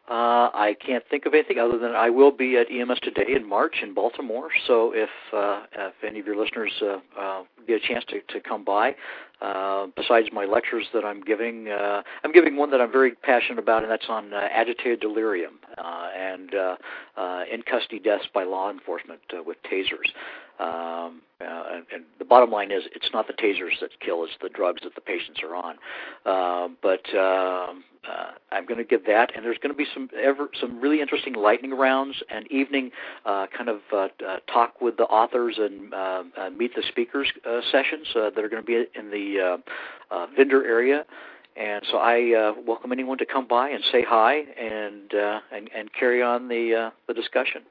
Uh, 0.09 0.51
I 0.53 0.75
can't 0.85 1.03
think 1.09 1.25
of 1.25 1.33
anything 1.33 1.59
other 1.59 1.77
than 1.77 1.91
I 1.91 2.09
will 2.09 2.31
be 2.31 2.57
at 2.57 2.67
EMS 2.69 2.99
today 3.01 3.33
in 3.35 3.47
March 3.47 3.75
in 3.81 3.93
Baltimore. 3.93 4.49
So 4.67 4.91
if 4.93 5.09
uh, 5.33 5.63
if 5.73 5.93
any 6.05 6.19
of 6.19 6.25
your 6.25 6.41
listeners 6.41 6.71
uh, 6.81 6.99
uh, 7.19 7.43
get 7.67 7.83
a 7.83 7.87
chance 7.87 8.03
to, 8.09 8.19
to 8.33 8.41
come 8.41 8.63
by, 8.65 8.95
uh, 9.41 9.87
besides 9.95 10.27
my 10.31 10.45
lectures 10.45 10.85
that 10.93 11.05
I'm 11.05 11.21
giving, 11.21 11.69
uh, 11.69 12.01
I'm 12.23 12.31
giving 12.31 12.57
one 12.57 12.69
that 12.71 12.81
I'm 12.81 12.91
very 12.91 13.11
passionate 13.11 13.59
about, 13.59 13.83
and 13.83 13.91
that's 13.91 14.07
on 14.09 14.33
uh, 14.33 14.47
agitated 14.51 14.99
delirium 14.99 15.59
uh, 15.77 16.09
and 16.17 16.53
uh, 16.53 16.75
uh, 17.17 17.43
in 17.51 17.61
custody 17.61 17.99
deaths 17.99 18.25
by 18.33 18.43
law 18.43 18.69
enforcement 18.69 19.21
uh, 19.37 19.41
with 19.43 19.57
tasers. 19.63 20.11
Um, 20.59 21.21
uh, 21.41 21.81
and, 21.93 22.03
the 22.19 22.25
bottom 22.25 22.51
line 22.51 22.71
is, 22.71 22.83
it's 22.95 23.09
not 23.13 23.27
the 23.27 23.33
tasers 23.33 23.79
that 23.81 23.89
kill; 23.99 24.23
it's 24.23 24.33
the 24.41 24.49
drugs 24.49 24.81
that 24.83 24.95
the 24.95 25.01
patients 25.01 25.41
are 25.43 25.55
on. 25.55 25.75
Uh, 26.25 26.69
but 26.81 27.05
um, 27.17 27.83
uh, 28.09 28.31
I'm 28.51 28.65
going 28.65 28.77
to 28.77 28.83
give 28.83 29.05
that, 29.07 29.35
and 29.35 29.43
there's 29.43 29.57
going 29.57 29.73
to 29.73 29.77
be 29.77 29.87
some 29.93 30.09
ever 30.21 30.49
some 30.59 30.79
really 30.79 31.01
interesting 31.01 31.33
lightning 31.33 31.71
rounds 31.71 32.21
and 32.29 32.49
evening 32.51 32.91
uh, 33.25 33.47
kind 33.55 33.69
of 33.69 33.81
uh, 33.91 34.07
uh, 34.25 34.37
talk 34.51 34.79
with 34.79 34.97
the 34.97 35.03
authors 35.03 35.55
and 35.57 35.93
uh, 35.93 36.23
uh, 36.37 36.49
meet 36.51 36.75
the 36.75 36.83
speakers 36.87 37.27
uh, 37.45 37.59
sessions 37.71 38.07
uh, 38.15 38.29
that 38.29 38.43
are 38.43 38.49
going 38.49 38.63
to 38.63 38.65
be 38.65 38.85
in 38.97 39.09
the 39.11 39.59
uh, 40.11 40.15
uh, 40.15 40.27
vendor 40.35 40.65
area. 40.65 41.05
And 41.55 41.83
so 41.91 41.97
I 41.97 42.33
uh, 42.33 42.53
welcome 42.65 42.91
anyone 42.91 43.19
to 43.19 43.25
come 43.25 43.47
by 43.47 43.69
and 43.69 43.83
say 43.91 44.03
hi 44.07 44.39
and 44.59 45.13
uh, 45.13 45.39
and, 45.51 45.69
and 45.75 45.93
carry 45.93 46.21
on 46.21 46.47
the 46.47 46.75
uh, 46.75 46.89
the 47.07 47.13
discussion. 47.13 47.61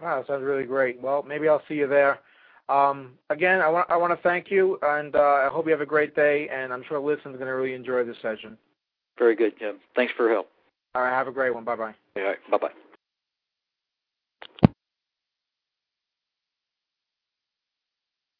Wow, 0.00 0.18
that 0.18 0.26
sounds 0.26 0.44
really 0.44 0.64
great. 0.64 1.00
Well, 1.00 1.22
maybe 1.22 1.48
I'll 1.48 1.62
see 1.68 1.74
you 1.74 1.88
there. 1.88 2.20
Um, 2.68 3.12
again, 3.30 3.60
I 3.60 3.68
want 3.68 3.90
I 3.90 3.96
want 3.96 4.12
to 4.12 4.22
thank 4.22 4.50
you, 4.50 4.78
and 4.82 5.16
uh, 5.16 5.18
I 5.18 5.48
hope 5.50 5.66
you 5.66 5.72
have 5.72 5.80
a 5.80 5.86
great 5.86 6.14
day. 6.14 6.48
And 6.52 6.72
I'm 6.72 6.84
sure 6.86 7.00
listeners 7.00 7.34
are 7.34 7.38
going 7.38 7.46
to 7.46 7.54
really 7.54 7.74
enjoy 7.74 8.04
this 8.04 8.16
session. 8.20 8.58
Very 9.18 9.34
good, 9.34 9.54
Jim. 9.58 9.76
Thanks 9.96 10.12
for 10.16 10.24
your 10.24 10.34
help. 10.34 10.50
All 10.94 11.02
right, 11.02 11.10
have 11.10 11.28
a 11.28 11.32
great 11.32 11.54
one. 11.54 11.64
Bye 11.64 11.76
bye. 11.76 11.94
All 12.16 12.22
right, 12.22 12.38
bye 12.50 12.58
bye. 12.58 12.68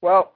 Well, 0.00 0.32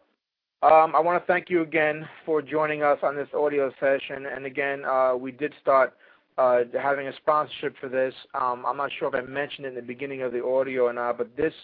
um, 0.62 0.94
I 0.96 1.00
want 1.00 1.22
to 1.22 1.26
thank 1.32 1.50
you 1.50 1.62
again 1.62 2.08
for 2.26 2.42
joining 2.42 2.82
us 2.82 2.98
on 3.02 3.14
this 3.16 3.28
audio 3.34 3.72
session. 3.78 4.26
And 4.26 4.46
again, 4.46 4.84
uh, 4.84 5.14
we 5.14 5.30
did 5.30 5.52
start 5.60 5.94
uh, 6.38 6.60
having 6.80 7.08
a 7.08 7.16
sponsorship 7.16 7.74
for 7.80 7.88
this. 7.88 8.14
Um, 8.34 8.64
I'm 8.66 8.76
not 8.76 8.90
sure 8.98 9.08
if 9.08 9.14
I 9.14 9.26
mentioned 9.26 9.66
it 9.66 9.70
in 9.70 9.74
the 9.74 9.82
beginning 9.82 10.22
of 10.22 10.32
the 10.32 10.44
audio 10.44 10.84
or 10.84 10.92
not, 10.92 11.18
but 11.18 11.36
this 11.36 11.54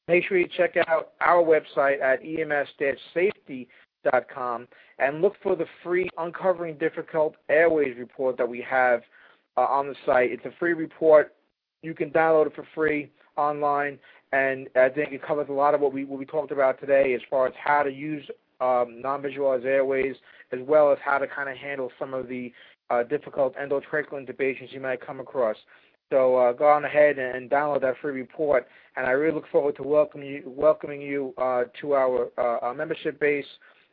make 0.08 0.26
sure 0.26 0.38
you 0.38 0.48
check 0.56 0.76
out 0.88 1.12
our 1.20 1.40
website 1.42 2.02
at 2.02 2.20
ems-safety.com 2.24 3.66
and 4.98 5.20
look 5.20 5.34
for 5.42 5.56
the 5.56 5.66
free 5.82 6.08
Uncovering 6.18 6.78
Difficult 6.78 7.36
Airways 7.48 7.96
report 7.98 8.36
that 8.38 8.48
we 8.48 8.64
have 8.68 9.02
uh, 9.56 9.62
on 9.62 9.88
the 9.88 9.94
site. 10.06 10.30
It's 10.32 10.44
a 10.44 10.52
free 10.58 10.72
report. 10.74 11.34
You 11.82 11.94
can 11.94 12.10
download 12.10 12.46
it 12.46 12.54
for 12.54 12.66
free 12.74 13.10
online 13.36 13.98
and 14.32 14.68
I 14.76 14.88
think 14.88 15.12
it 15.12 15.22
covers 15.22 15.46
a 15.48 15.52
lot 15.52 15.74
of 15.74 15.80
what 15.80 15.92
we 15.92 16.04
what 16.04 16.18
we 16.18 16.26
talked 16.26 16.52
about 16.52 16.80
today 16.80 17.14
as 17.14 17.20
far 17.30 17.46
as 17.46 17.54
how 17.62 17.82
to 17.82 17.90
use 17.90 18.28
um, 18.60 19.00
non-visualized 19.00 19.64
airways, 19.64 20.16
as 20.52 20.58
well 20.66 20.92
as 20.92 20.98
how 21.04 21.18
to 21.18 21.26
kind 21.26 21.48
of 21.48 21.56
handle 21.56 21.90
some 21.98 22.12
of 22.12 22.28
the 22.28 22.52
uh, 22.90 23.04
difficult 23.04 23.54
endotracheal 23.56 24.12
intubations 24.14 24.72
you 24.72 24.80
might 24.80 25.04
come 25.04 25.20
across. 25.20 25.56
So 26.10 26.36
uh, 26.36 26.52
go 26.52 26.66
on 26.66 26.84
ahead 26.84 27.18
and 27.18 27.50
download 27.50 27.82
that 27.82 27.96
free 28.00 28.12
report, 28.12 28.66
and 28.96 29.06
I 29.06 29.10
really 29.10 29.34
look 29.34 29.48
forward 29.52 29.76
to 29.76 29.82
welcoming 29.82 30.28
you, 30.28 30.42
welcoming 30.46 31.00
you 31.00 31.34
uh, 31.36 31.64
to 31.80 31.92
our, 31.94 32.28
uh, 32.38 32.58
our 32.64 32.74
membership 32.74 33.20
base, 33.20 33.44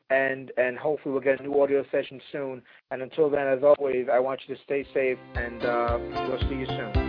and 0.09 0.51
and 0.57 0.77
hopefully 0.77 1.13
we'll 1.13 1.21
get 1.21 1.39
a 1.39 1.43
new 1.43 1.61
audio 1.61 1.83
session 1.91 2.21
soon. 2.31 2.61
And 2.91 3.01
until 3.01 3.29
then, 3.29 3.47
as 3.47 3.59
always, 3.63 4.07
I 4.11 4.19
want 4.19 4.41
you 4.47 4.55
to 4.55 4.61
stay 4.63 4.85
safe, 4.93 5.17
and 5.35 5.63
uh, 5.63 5.97
we'll 6.27 6.39
see 6.49 6.55
you 6.55 6.65
soon. 6.67 7.04